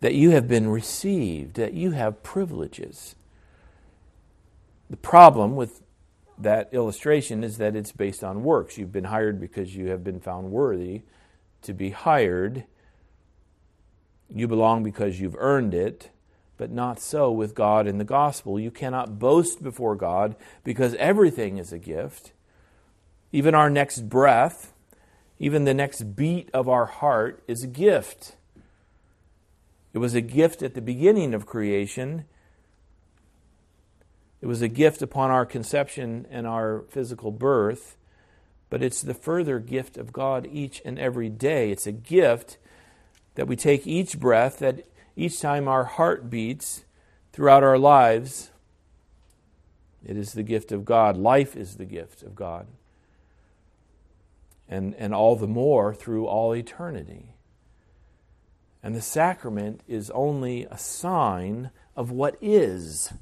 that 0.00 0.14
you 0.14 0.30
have 0.30 0.48
been 0.48 0.70
received, 0.70 1.56
that 1.56 1.74
you 1.74 1.90
have 1.90 2.22
privileges. 2.22 3.14
The 4.88 4.96
problem 4.96 5.54
with 5.54 5.82
that 6.38 6.70
illustration 6.72 7.44
is 7.44 7.58
that 7.58 7.76
it's 7.76 7.92
based 7.92 8.24
on 8.24 8.42
works. 8.42 8.78
You've 8.78 8.92
been 8.92 9.04
hired 9.04 9.38
because 9.38 9.76
you 9.76 9.88
have 9.88 10.02
been 10.02 10.20
found 10.20 10.50
worthy 10.50 11.02
to 11.62 11.72
be 11.72 11.90
hired. 11.90 12.64
You 14.28 14.46
belong 14.48 14.82
because 14.82 15.20
you've 15.20 15.36
earned 15.38 15.74
it, 15.74 16.10
but 16.56 16.70
not 16.70 17.00
so 17.00 17.30
with 17.30 17.54
God 17.54 17.86
in 17.86 17.98
the 17.98 18.04
gospel. 18.04 18.58
You 18.58 18.70
cannot 18.70 19.18
boast 19.18 19.62
before 19.62 19.96
God 19.96 20.36
because 20.64 20.94
everything 20.94 21.58
is 21.58 21.72
a 21.72 21.78
gift. 21.78 22.32
Even 23.32 23.54
our 23.54 23.70
next 23.70 24.08
breath, 24.08 24.72
even 25.38 25.64
the 25.64 25.74
next 25.74 26.16
beat 26.16 26.50
of 26.52 26.68
our 26.68 26.86
heart 26.86 27.42
is 27.46 27.62
a 27.62 27.68
gift. 27.68 28.36
It 29.92 29.98
was 29.98 30.14
a 30.14 30.20
gift 30.20 30.62
at 30.62 30.74
the 30.74 30.80
beginning 30.80 31.34
of 31.34 31.46
creation 31.46 32.24
it 34.40 34.46
was 34.46 34.62
a 34.62 34.68
gift 34.68 35.02
upon 35.02 35.30
our 35.30 35.44
conception 35.44 36.26
and 36.30 36.46
our 36.46 36.84
physical 36.90 37.32
birth, 37.32 37.96
but 38.70 38.82
it's 38.82 39.02
the 39.02 39.14
further 39.14 39.58
gift 39.58 39.96
of 39.96 40.12
God 40.12 40.48
each 40.50 40.82
and 40.84 40.98
every 40.98 41.28
day. 41.28 41.70
It's 41.70 41.86
a 41.86 41.92
gift 41.92 42.58
that 43.34 43.46
we 43.46 43.56
take 43.56 43.86
each 43.86 44.18
breath, 44.18 44.58
that 44.58 44.84
each 45.16 45.40
time 45.40 45.68
our 45.68 45.84
heart 45.84 46.28
beats 46.28 46.84
throughout 47.32 47.62
our 47.62 47.78
lives, 47.78 48.50
it 50.04 50.16
is 50.16 50.32
the 50.32 50.42
gift 50.42 50.72
of 50.72 50.84
God. 50.84 51.16
Life 51.16 51.56
is 51.56 51.76
the 51.76 51.84
gift 51.84 52.22
of 52.22 52.34
God. 52.34 52.66
And, 54.68 54.94
and 54.96 55.14
all 55.14 55.34
the 55.34 55.46
more 55.46 55.94
through 55.94 56.26
all 56.26 56.54
eternity. 56.54 57.34
And 58.82 58.94
the 58.94 59.00
sacrament 59.00 59.82
is 59.88 60.10
only 60.10 60.64
a 60.64 60.78
sign 60.78 61.70
of 61.96 62.10
what 62.10 62.36
is 62.40 63.12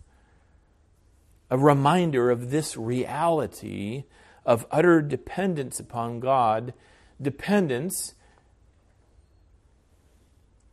a 1.50 1.56
reminder 1.56 2.30
of 2.30 2.50
this 2.50 2.76
reality 2.76 4.04
of 4.46 4.64
utter 4.70 5.02
dependence 5.02 5.80
upon 5.80 6.20
God, 6.20 6.72
dependence 7.20 8.14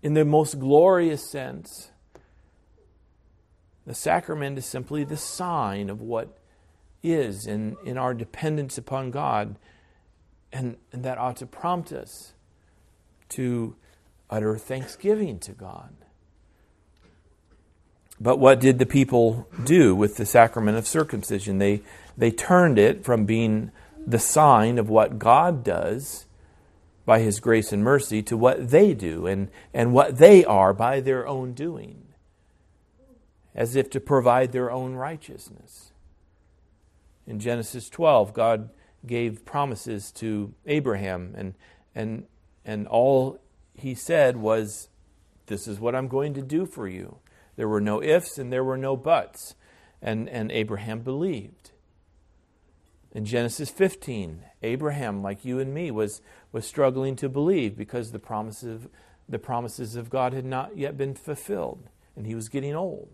in 0.03 0.13
the 0.13 0.23
most 0.23 0.59
glorious 0.59 1.29
sense. 1.29 1.89
The 3.87 3.95
sacrament 3.95 4.57
is 4.57 4.65
simply 4.65 5.03
the 5.03 5.17
sign 5.17 5.89
of 5.89 5.99
what 5.99 6.37
is 7.01 7.47
in, 7.47 7.75
in 7.83 7.97
our 7.97 8.13
dependence 8.13 8.77
upon 8.77 9.11
God, 9.11 9.57
and, 10.53 10.77
and 10.91 11.03
that 11.03 11.17
ought 11.17 11.37
to 11.37 11.45
prompt 11.45 11.91
us 11.91 12.33
to 13.29 13.75
utter 14.29 14.57
thanksgiving 14.57 15.39
to 15.39 15.51
God. 15.51 15.93
But 18.19 18.39
what 18.39 18.59
did 18.59 18.79
the 18.79 18.85
people 18.85 19.47
do 19.65 19.95
with 19.95 20.15
the 20.15 20.25
sacrament 20.25 20.77
of 20.77 20.87
circumcision? 20.87 21.57
They, 21.57 21.81
they 22.17 22.31
turned 22.31 22.77
it 22.77 23.03
from 23.03 23.25
being 23.25 23.71
the 24.05 24.19
sign 24.19 24.77
of 24.77 24.89
what 24.89 25.19
God 25.19 25.63
does 25.63 26.25
by 27.05 27.19
His 27.19 27.39
grace 27.39 27.71
and 27.71 27.83
mercy 27.83 28.21
to 28.23 28.37
what 28.37 28.69
they 28.69 28.93
do 28.93 29.27
and, 29.27 29.49
and 29.73 29.93
what 29.93 30.17
they 30.17 30.45
are 30.45 30.73
by 30.73 30.99
their 30.99 31.27
own 31.27 31.53
doing, 31.53 32.07
as 33.55 33.75
if 33.75 33.89
to 33.91 33.99
provide 33.99 34.51
their 34.51 34.71
own 34.71 34.93
righteousness. 34.93 35.91
In 37.25 37.39
Genesis 37.39 37.89
12, 37.89 38.33
God 38.33 38.69
gave 39.05 39.45
promises 39.45 40.11
to 40.11 40.53
Abraham, 40.65 41.33
and, 41.35 41.53
and, 41.95 42.25
and 42.65 42.87
all 42.87 43.39
he 43.75 43.95
said 43.95 44.37
was, 44.37 44.89
This 45.47 45.67
is 45.67 45.79
what 45.79 45.95
I'm 45.95 46.07
going 46.07 46.33
to 46.35 46.41
do 46.41 46.65
for 46.65 46.87
you. 46.87 47.17
There 47.55 47.67
were 47.67 47.81
no 47.81 48.01
ifs 48.01 48.37
and 48.37 48.51
there 48.51 48.63
were 48.63 48.77
no 48.77 48.95
buts. 48.95 49.55
And, 50.01 50.27
and 50.27 50.51
Abraham 50.51 50.99
believed. 50.99 51.71
In 53.13 53.25
Genesis 53.25 53.69
15, 53.69 54.43
Abraham, 54.63 55.21
like 55.21 55.45
you 55.45 55.59
and 55.59 55.71
me, 55.71 55.91
was, 55.91 56.21
was 56.51 56.65
struggling 56.65 57.15
to 57.17 57.29
believe 57.29 57.77
because 57.77 58.11
the 58.11 58.19
promises, 58.19 58.85
of, 58.85 58.89
the 59.29 59.37
promises 59.37 59.95
of 59.95 60.09
God 60.09 60.33
had 60.33 60.45
not 60.45 60.75
yet 60.75 60.97
been 60.97 61.13
fulfilled, 61.13 61.89
and 62.15 62.25
he 62.25 62.33
was 62.33 62.49
getting 62.49 62.75
old. 62.75 63.09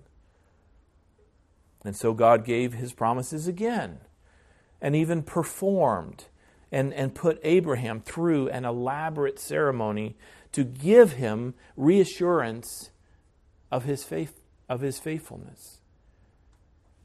And 1.84 1.96
so 1.96 2.14
God 2.14 2.46
gave 2.46 2.74
his 2.74 2.94
promises 2.94 3.48
again 3.48 4.00
and 4.82 4.96
even 4.96 5.22
performed 5.22 6.26
and, 6.72 6.94
and 6.94 7.14
put 7.14 7.40
Abraham 7.44 8.00
through 8.00 8.48
an 8.50 8.64
elaborate 8.64 9.40
ceremony 9.40 10.16
to 10.54 10.64
give 10.64 11.14
him 11.14 11.56
reassurance 11.76 12.92
of 13.72 13.84
his 13.84 14.04
faith 14.04 14.40
of 14.68 14.82
his 14.82 15.00
faithfulness. 15.00 15.80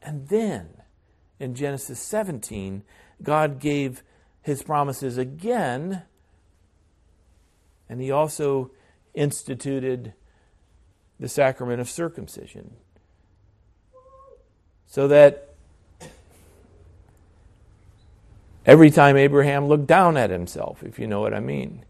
And 0.01 0.27
then 0.27 0.81
in 1.39 1.55
Genesis 1.55 1.99
17, 1.99 2.83
God 3.21 3.59
gave 3.59 4.03
his 4.41 4.63
promises 4.63 5.17
again, 5.17 6.03
and 7.89 8.01
he 8.01 8.11
also 8.11 8.71
instituted 9.13 10.13
the 11.19 11.29
sacrament 11.29 11.81
of 11.81 11.89
circumcision. 11.89 12.75
So 14.87 15.07
that 15.07 15.53
every 18.65 18.89
time 18.89 19.17
Abraham 19.17 19.67
looked 19.67 19.87
down 19.87 20.17
at 20.17 20.29
himself, 20.29 20.83
if 20.83 20.99
you 20.99 21.07
know 21.07 21.21
what 21.21 21.33
I 21.33 21.39
mean, 21.39 21.83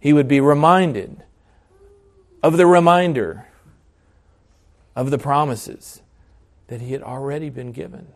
he 0.00 0.12
would 0.12 0.28
be 0.28 0.40
reminded 0.40 1.22
of 2.42 2.56
the 2.56 2.66
reminder 2.66 3.48
of 4.94 5.10
the 5.10 5.18
promises 5.18 6.02
that 6.68 6.80
he 6.80 6.92
had 6.92 7.02
already 7.02 7.50
been 7.50 7.72
given. 7.72 8.08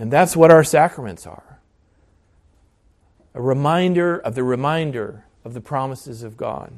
And 0.00 0.10
that's 0.10 0.34
what 0.34 0.50
our 0.50 0.64
sacraments 0.64 1.26
are 1.26 1.60
a 3.32 3.40
reminder 3.40 4.18
of 4.18 4.34
the 4.34 4.42
reminder 4.42 5.24
of 5.44 5.54
the 5.54 5.60
promises 5.60 6.24
of 6.24 6.36
God. 6.36 6.72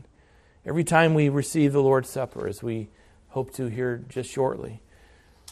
Every 0.67 0.85
time 0.85 1.15
we 1.15 1.31
receive 1.31 1.73
the 1.73 1.83
Lord's 1.83 2.11
Supper, 2.11 2.47
as 2.47 2.63
we 2.63 2.91
hope 3.29 3.55
to 3.55 3.69
hear 3.69 4.05
just 4.09 4.29
shortly, 4.29 4.83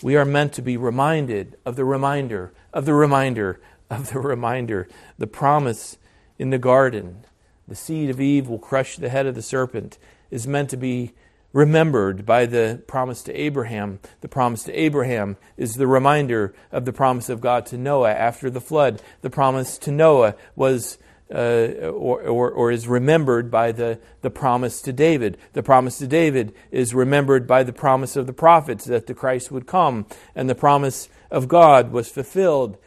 we 0.02 0.14
are 0.16 0.26
meant 0.26 0.52
to 0.54 0.62
be 0.62 0.76
reminded 0.76 1.56
of 1.64 1.76
the 1.76 1.86
reminder, 1.86 2.52
of 2.72 2.84
the 2.84 2.92
reminder, 2.92 3.60
of 3.88 4.10
the 4.10 4.18
reminder, 4.18 4.86
the 5.16 5.26
promise 5.26 5.96
in 6.38 6.50
the 6.50 6.58
garden. 6.58 7.24
The 7.66 7.76
seed 7.76 8.10
of 8.10 8.20
Eve 8.20 8.48
will 8.48 8.58
crush 8.58 8.96
the 8.96 9.08
head 9.08 9.26
of 9.26 9.36
the 9.36 9.42
serpent 9.42 9.96
is 10.30 10.46
meant 10.46 10.68
to 10.70 10.76
be 10.76 11.12
remembered 11.52 12.24
by 12.24 12.46
the 12.46 12.82
promise 12.86 13.22
to 13.24 13.34
Abraham. 13.34 13.98
The 14.20 14.28
promise 14.28 14.64
to 14.64 14.72
Abraham 14.72 15.36
is 15.56 15.74
the 15.74 15.86
reminder 15.86 16.54
of 16.70 16.84
the 16.84 16.92
promise 16.92 17.28
of 17.28 17.40
God 17.40 17.66
to 17.66 17.78
Noah 17.78 18.12
after 18.12 18.50
the 18.50 18.60
flood. 18.60 19.02
The 19.22 19.30
promise 19.30 19.78
to 19.78 19.90
Noah 19.90 20.36
was 20.54 20.98
uh, 21.32 21.90
or, 21.92 22.22
or, 22.22 22.50
or, 22.50 22.72
is 22.72 22.88
remembered 22.88 23.52
by 23.52 23.70
the, 23.70 24.00
the 24.20 24.30
promise 24.30 24.82
to 24.82 24.92
David. 24.92 25.38
The 25.52 25.62
promise 25.62 25.98
to 25.98 26.08
David 26.08 26.52
is 26.72 26.92
remembered 26.92 27.46
by 27.46 27.62
the 27.62 27.72
promise 27.72 28.16
of 28.16 28.26
the 28.26 28.32
prophets 28.32 28.84
that 28.86 29.06
the 29.06 29.14
Christ 29.14 29.52
would 29.52 29.64
come, 29.64 30.06
and 30.34 30.50
the 30.50 30.56
promise 30.56 31.08
of 31.30 31.46
God 31.46 31.92
was 31.92 32.08
fulfilled 32.08 32.78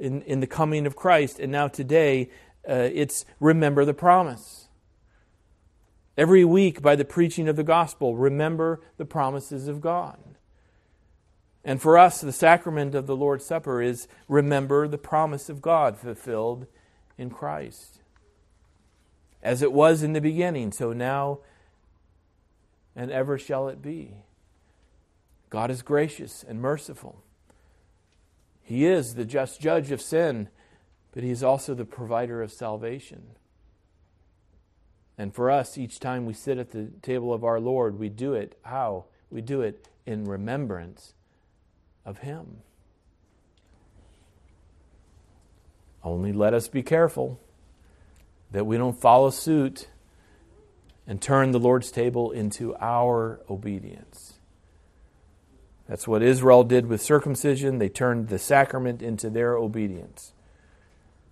in, 0.00 0.22
in 0.22 0.40
the 0.40 0.48
coming 0.48 0.84
of 0.84 0.96
Christ. 0.96 1.38
And 1.38 1.52
now 1.52 1.68
today, 1.68 2.28
uh, 2.68 2.90
it's 2.92 3.24
remember 3.38 3.84
the 3.84 3.94
promise. 3.94 4.61
Every 6.16 6.44
week, 6.44 6.82
by 6.82 6.94
the 6.94 7.04
preaching 7.04 7.48
of 7.48 7.56
the 7.56 7.64
gospel, 7.64 8.16
remember 8.16 8.80
the 8.98 9.06
promises 9.06 9.66
of 9.66 9.80
God. 9.80 10.18
And 11.64 11.80
for 11.80 11.96
us, 11.96 12.20
the 12.20 12.32
sacrament 12.32 12.94
of 12.94 13.06
the 13.06 13.16
Lord's 13.16 13.46
Supper 13.46 13.80
is 13.80 14.08
remember 14.28 14.88
the 14.88 14.98
promise 14.98 15.48
of 15.48 15.62
God 15.62 15.96
fulfilled 15.96 16.66
in 17.16 17.30
Christ. 17.30 18.00
As 19.42 19.62
it 19.62 19.72
was 19.72 20.02
in 20.02 20.12
the 20.12 20.20
beginning, 20.20 20.72
so 20.72 20.92
now 20.92 21.38
and 22.94 23.10
ever 23.10 23.38
shall 23.38 23.68
it 23.68 23.80
be. 23.80 24.14
God 25.50 25.70
is 25.70 25.82
gracious 25.82 26.44
and 26.46 26.60
merciful. 26.60 27.22
He 28.62 28.86
is 28.86 29.14
the 29.14 29.24
just 29.24 29.60
judge 29.60 29.90
of 29.90 30.00
sin, 30.00 30.48
but 31.12 31.22
He 31.22 31.30
is 31.30 31.42
also 31.42 31.74
the 31.74 31.84
provider 31.84 32.42
of 32.42 32.52
salvation. 32.52 33.36
And 35.22 35.32
for 35.32 35.52
us, 35.52 35.78
each 35.78 36.00
time 36.00 36.26
we 36.26 36.32
sit 36.32 36.58
at 36.58 36.72
the 36.72 36.88
table 37.00 37.32
of 37.32 37.44
our 37.44 37.60
Lord, 37.60 37.96
we 37.96 38.08
do 38.08 38.34
it 38.34 38.58
how? 38.64 39.04
We 39.30 39.40
do 39.40 39.60
it 39.60 39.88
in 40.04 40.24
remembrance 40.24 41.14
of 42.04 42.18
Him. 42.18 42.56
Only 46.02 46.32
let 46.32 46.54
us 46.54 46.66
be 46.66 46.82
careful 46.82 47.38
that 48.50 48.66
we 48.66 48.76
don't 48.76 49.00
follow 49.00 49.30
suit 49.30 49.86
and 51.06 51.22
turn 51.22 51.52
the 51.52 51.60
Lord's 51.60 51.92
table 51.92 52.32
into 52.32 52.74
our 52.80 53.42
obedience. 53.48 54.40
That's 55.88 56.08
what 56.08 56.24
Israel 56.24 56.64
did 56.64 56.86
with 56.86 57.00
circumcision. 57.00 57.78
They 57.78 57.88
turned 57.88 58.26
the 58.26 58.40
sacrament 58.40 59.02
into 59.02 59.30
their 59.30 59.56
obedience 59.56 60.32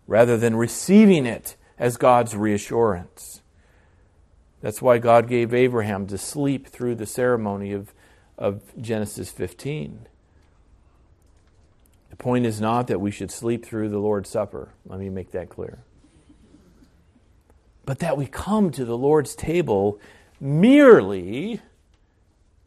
rather 0.07 0.37
than 0.37 0.55
receiving 0.55 1.27
it 1.27 1.57
as 1.77 1.97
God's 1.97 2.37
reassurance. 2.37 3.43
That's 4.61 4.83
why 4.83 4.99
God 4.99 5.29
gave 5.29 5.55
Abraham 5.55 6.07
to 6.09 6.19
sleep 6.19 6.69
through 6.69 6.97
the 6.97 7.07
ceremony 7.07 7.73
of, 7.73 7.95
of 8.37 8.63
Genesis 8.81 9.31
15. 9.31 10.07
The 12.11 12.17
point 12.17 12.45
is 12.45 12.61
not 12.61 12.87
that 12.89 13.01
we 13.01 13.11
should 13.11 13.31
sleep 13.31 13.65
through 13.65 13.89
the 13.89 13.99
Lord's 13.99 14.29
Supper. 14.29 14.71
Let 14.85 15.01
me 15.01 15.09
make 15.09 15.31
that 15.31 15.49
clear. 15.49 15.79
But 17.87 18.01
that 18.01 18.19
we 18.19 18.27
come 18.27 18.71
to 18.73 18.85
the 18.85 18.99
Lord's 18.99 19.35
table 19.35 19.99
merely 20.39 21.61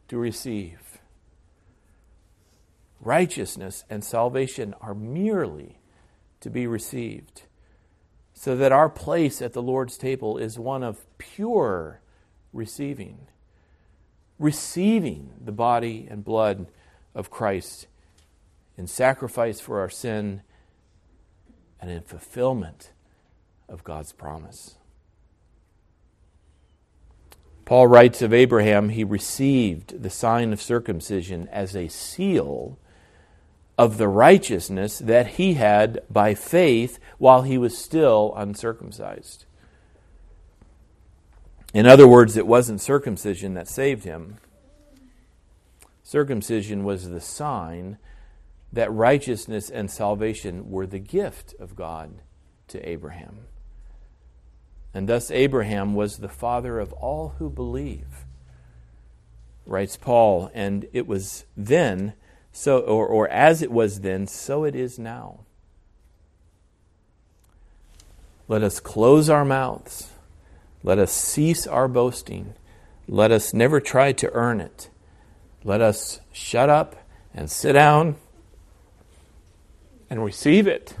to 0.08 0.18
receive. 0.18 0.98
Righteousness 3.00 3.84
and 3.90 4.02
salvation 4.02 4.74
are 4.80 4.94
merely 4.94 5.78
to 6.40 6.50
be 6.50 6.66
received, 6.66 7.42
so 8.34 8.56
that 8.56 8.72
our 8.72 8.88
place 8.88 9.40
at 9.40 9.52
the 9.52 9.62
Lord's 9.62 9.96
table 9.96 10.36
is 10.36 10.58
one 10.58 10.82
of 10.82 11.06
pure 11.16 12.00
receiving. 12.52 13.28
Receiving 14.38 15.30
the 15.40 15.52
body 15.52 16.08
and 16.10 16.24
blood 16.24 16.66
of 17.14 17.30
Christ 17.30 17.86
in 18.76 18.88
sacrifice 18.88 19.60
for 19.60 19.78
our 19.78 19.88
sin 19.88 20.42
and 21.80 21.90
in 21.90 22.02
fulfillment 22.02 22.90
of 23.68 23.84
God's 23.84 24.12
promise. 24.12 24.74
Paul 27.64 27.86
writes 27.86 28.20
of 28.20 28.34
Abraham, 28.34 28.90
he 28.90 29.04
received 29.04 30.02
the 30.02 30.10
sign 30.10 30.52
of 30.52 30.60
circumcision 30.60 31.48
as 31.50 31.74
a 31.74 31.88
seal 31.88 32.78
of 33.76 33.98
the 33.98 34.08
righteousness 34.08 34.98
that 34.98 35.26
he 35.28 35.54
had 35.54 36.00
by 36.10 36.34
faith 36.34 36.98
while 37.18 37.42
he 37.42 37.58
was 37.58 37.76
still 37.76 38.32
uncircumcised. 38.36 39.44
In 41.72 41.86
other 41.86 42.06
words, 42.06 42.36
it 42.36 42.46
wasn't 42.46 42.80
circumcision 42.80 43.54
that 43.54 43.68
saved 43.68 44.04
him. 44.04 44.36
Circumcision 46.04 46.84
was 46.84 47.08
the 47.08 47.20
sign 47.20 47.98
that 48.72 48.92
righteousness 48.92 49.70
and 49.70 49.90
salvation 49.90 50.70
were 50.70 50.86
the 50.86 50.98
gift 50.98 51.54
of 51.58 51.74
God 51.74 52.22
to 52.68 52.88
Abraham. 52.88 53.46
And 54.92 55.08
thus, 55.08 55.30
Abraham 55.32 55.94
was 55.94 56.18
the 56.18 56.28
father 56.28 56.78
of 56.78 56.92
all 56.92 57.34
who 57.38 57.50
believe, 57.50 58.24
writes 59.66 59.96
Paul. 59.96 60.50
And 60.54 60.86
it 60.92 61.08
was 61.08 61.44
then, 61.56 62.14
so, 62.56 62.78
or, 62.78 63.04
or 63.04 63.28
as 63.30 63.62
it 63.62 63.72
was 63.72 64.00
then, 64.00 64.28
so 64.28 64.62
it 64.62 64.76
is 64.76 64.96
now. 64.96 65.40
Let 68.46 68.62
us 68.62 68.78
close 68.78 69.28
our 69.28 69.44
mouths. 69.44 70.12
Let 70.84 71.00
us 71.00 71.10
cease 71.10 71.66
our 71.66 71.88
boasting. 71.88 72.54
Let 73.08 73.32
us 73.32 73.52
never 73.52 73.80
try 73.80 74.12
to 74.12 74.32
earn 74.32 74.60
it. 74.60 74.88
Let 75.64 75.80
us 75.80 76.20
shut 76.32 76.68
up 76.70 76.94
and 77.34 77.50
sit 77.50 77.72
down 77.72 78.14
and 80.08 80.24
receive 80.24 80.68
it. 80.68 80.94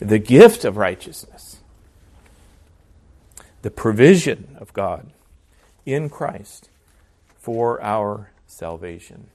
The 0.00 0.18
gift 0.18 0.64
of 0.64 0.76
righteousness, 0.76 1.60
the 3.62 3.70
provision 3.70 4.56
of 4.58 4.72
God 4.72 5.12
in 5.86 6.10
Christ 6.10 6.70
for 7.44 7.78
our 7.82 8.30
salvation. 8.46 9.28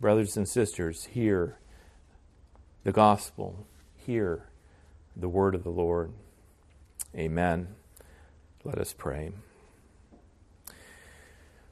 Brothers 0.00 0.36
and 0.36 0.48
sisters, 0.48 1.06
hear 1.06 1.58
the 2.84 2.92
gospel, 2.92 3.66
hear 3.96 4.44
the 5.16 5.28
word 5.28 5.56
of 5.56 5.64
the 5.64 5.70
Lord. 5.70 6.12
Amen. 7.16 7.74
Let 8.62 8.78
us 8.78 8.94
pray. 8.96 9.32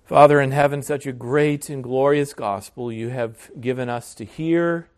Father 0.04 0.40
in 0.40 0.50
heaven, 0.50 0.82
such 0.82 1.06
a 1.06 1.12
great 1.12 1.70
and 1.70 1.80
glorious 1.80 2.34
gospel 2.34 2.90
you 2.90 3.10
have 3.10 3.52
given 3.60 3.88
us 3.88 4.12
to 4.16 4.24
hear. 4.24 4.88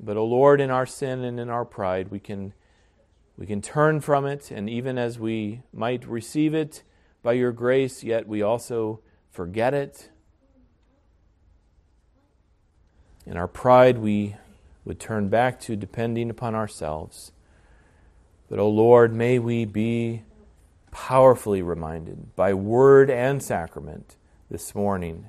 But, 0.00 0.16
O 0.16 0.22
oh 0.22 0.26
Lord, 0.26 0.60
in 0.60 0.72
our 0.72 0.86
sin 0.86 1.22
and 1.22 1.38
in 1.38 1.50
our 1.50 1.64
pride, 1.64 2.10
we 2.10 2.18
can, 2.18 2.52
we 3.38 3.46
can 3.46 3.62
turn 3.62 4.00
from 4.00 4.26
it, 4.26 4.50
and 4.50 4.68
even 4.68 4.98
as 4.98 5.20
we 5.20 5.62
might 5.72 6.04
receive 6.04 6.52
it 6.52 6.82
by 7.22 7.32
your 7.32 7.52
grace, 7.52 8.02
yet 8.02 8.26
we 8.26 8.42
also 8.42 9.00
forget 9.30 9.74
it. 9.74 10.10
In 13.26 13.36
our 13.36 13.48
pride, 13.48 13.98
we 13.98 14.36
would 14.84 14.98
turn 14.98 15.28
back 15.28 15.60
to 15.60 15.76
depending 15.76 16.30
upon 16.30 16.54
ourselves. 16.54 17.32
But, 18.48 18.58
O 18.58 18.62
oh 18.62 18.68
Lord, 18.70 19.14
may 19.14 19.38
we 19.38 19.64
be 19.64 20.22
powerfully 20.90 21.62
reminded 21.62 22.34
by 22.34 22.54
word 22.54 23.10
and 23.10 23.42
sacrament 23.42 24.16
this 24.50 24.74
morning 24.74 25.28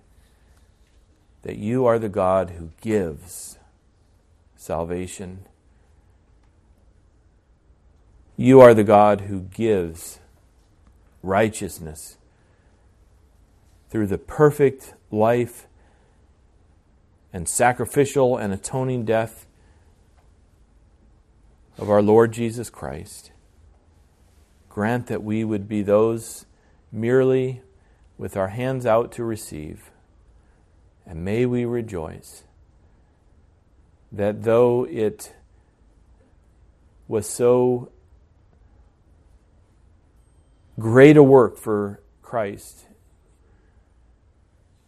that 1.44 1.58
you 1.58 1.86
are 1.86 2.00
the 2.00 2.10
God 2.10 2.52
who 2.52 2.72
gives 2.82 3.60
salvation. 4.56 5.46
You 8.38 8.62
are 8.62 8.74
the 8.74 8.84
God 8.84 9.22
who 9.22 9.42
gives 9.42 10.21
righteousness 11.22 12.18
through 13.90 14.08
the 14.08 14.18
perfect 14.18 14.94
life 15.12 15.68
and 17.34 17.48
sacrificial 17.48 18.38
and 18.38 18.54
atoning 18.54 19.06
death 19.06 19.46
of 21.78 21.90
our 21.90 22.02
Lord 22.02 22.32
Jesus 22.32 22.70
Christ. 22.70 23.32
Grant 24.70 25.08
that 25.08 25.24
we 25.24 25.44
would 25.44 25.68
be 25.68 25.82
those 25.82 26.46
merely 26.92 27.62
with 28.18 28.38
our 28.38 28.50
hands 28.50 28.86
out 28.86 29.12
to 29.14 29.24
receive. 29.24 29.92
And 31.06 31.26
may 31.26 31.46
we 31.46 31.66
rejoice 31.66 32.44
that 34.12 34.44
though 34.44 34.86
it 34.86 35.34
was 37.08 37.28
so 37.28 37.92
great 40.80 41.18
a 41.18 41.24
work 41.24 41.58
for 41.58 42.02
Christ, 42.22 42.86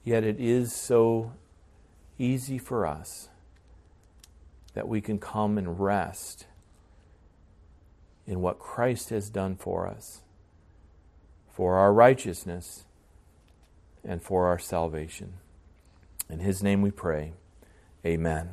yet 0.04 0.24
it 0.24 0.40
is 0.40 0.74
so 0.74 1.34
easy 2.18 2.58
for 2.58 2.86
us 2.86 3.30
that 4.74 4.88
we 4.88 5.02
can 5.02 5.20
come 5.20 5.58
and 5.58 5.80
rest 5.80 6.48
in 8.26 8.42
what 8.42 8.60
Christ 8.60 9.10
has 9.10 9.30
done 9.30 9.56
for 9.56 9.88
us, 9.88 10.22
for 11.52 11.76
our 11.76 11.94
righteousness, 11.94 12.86
and 14.04 14.22
for 14.22 14.48
our 14.48 14.60
salvation. 14.60 15.34
In 16.30 16.40
His 16.40 16.64
name 16.64 16.82
we 16.82 16.92
pray. 16.92 17.34
Amen. 18.06 18.50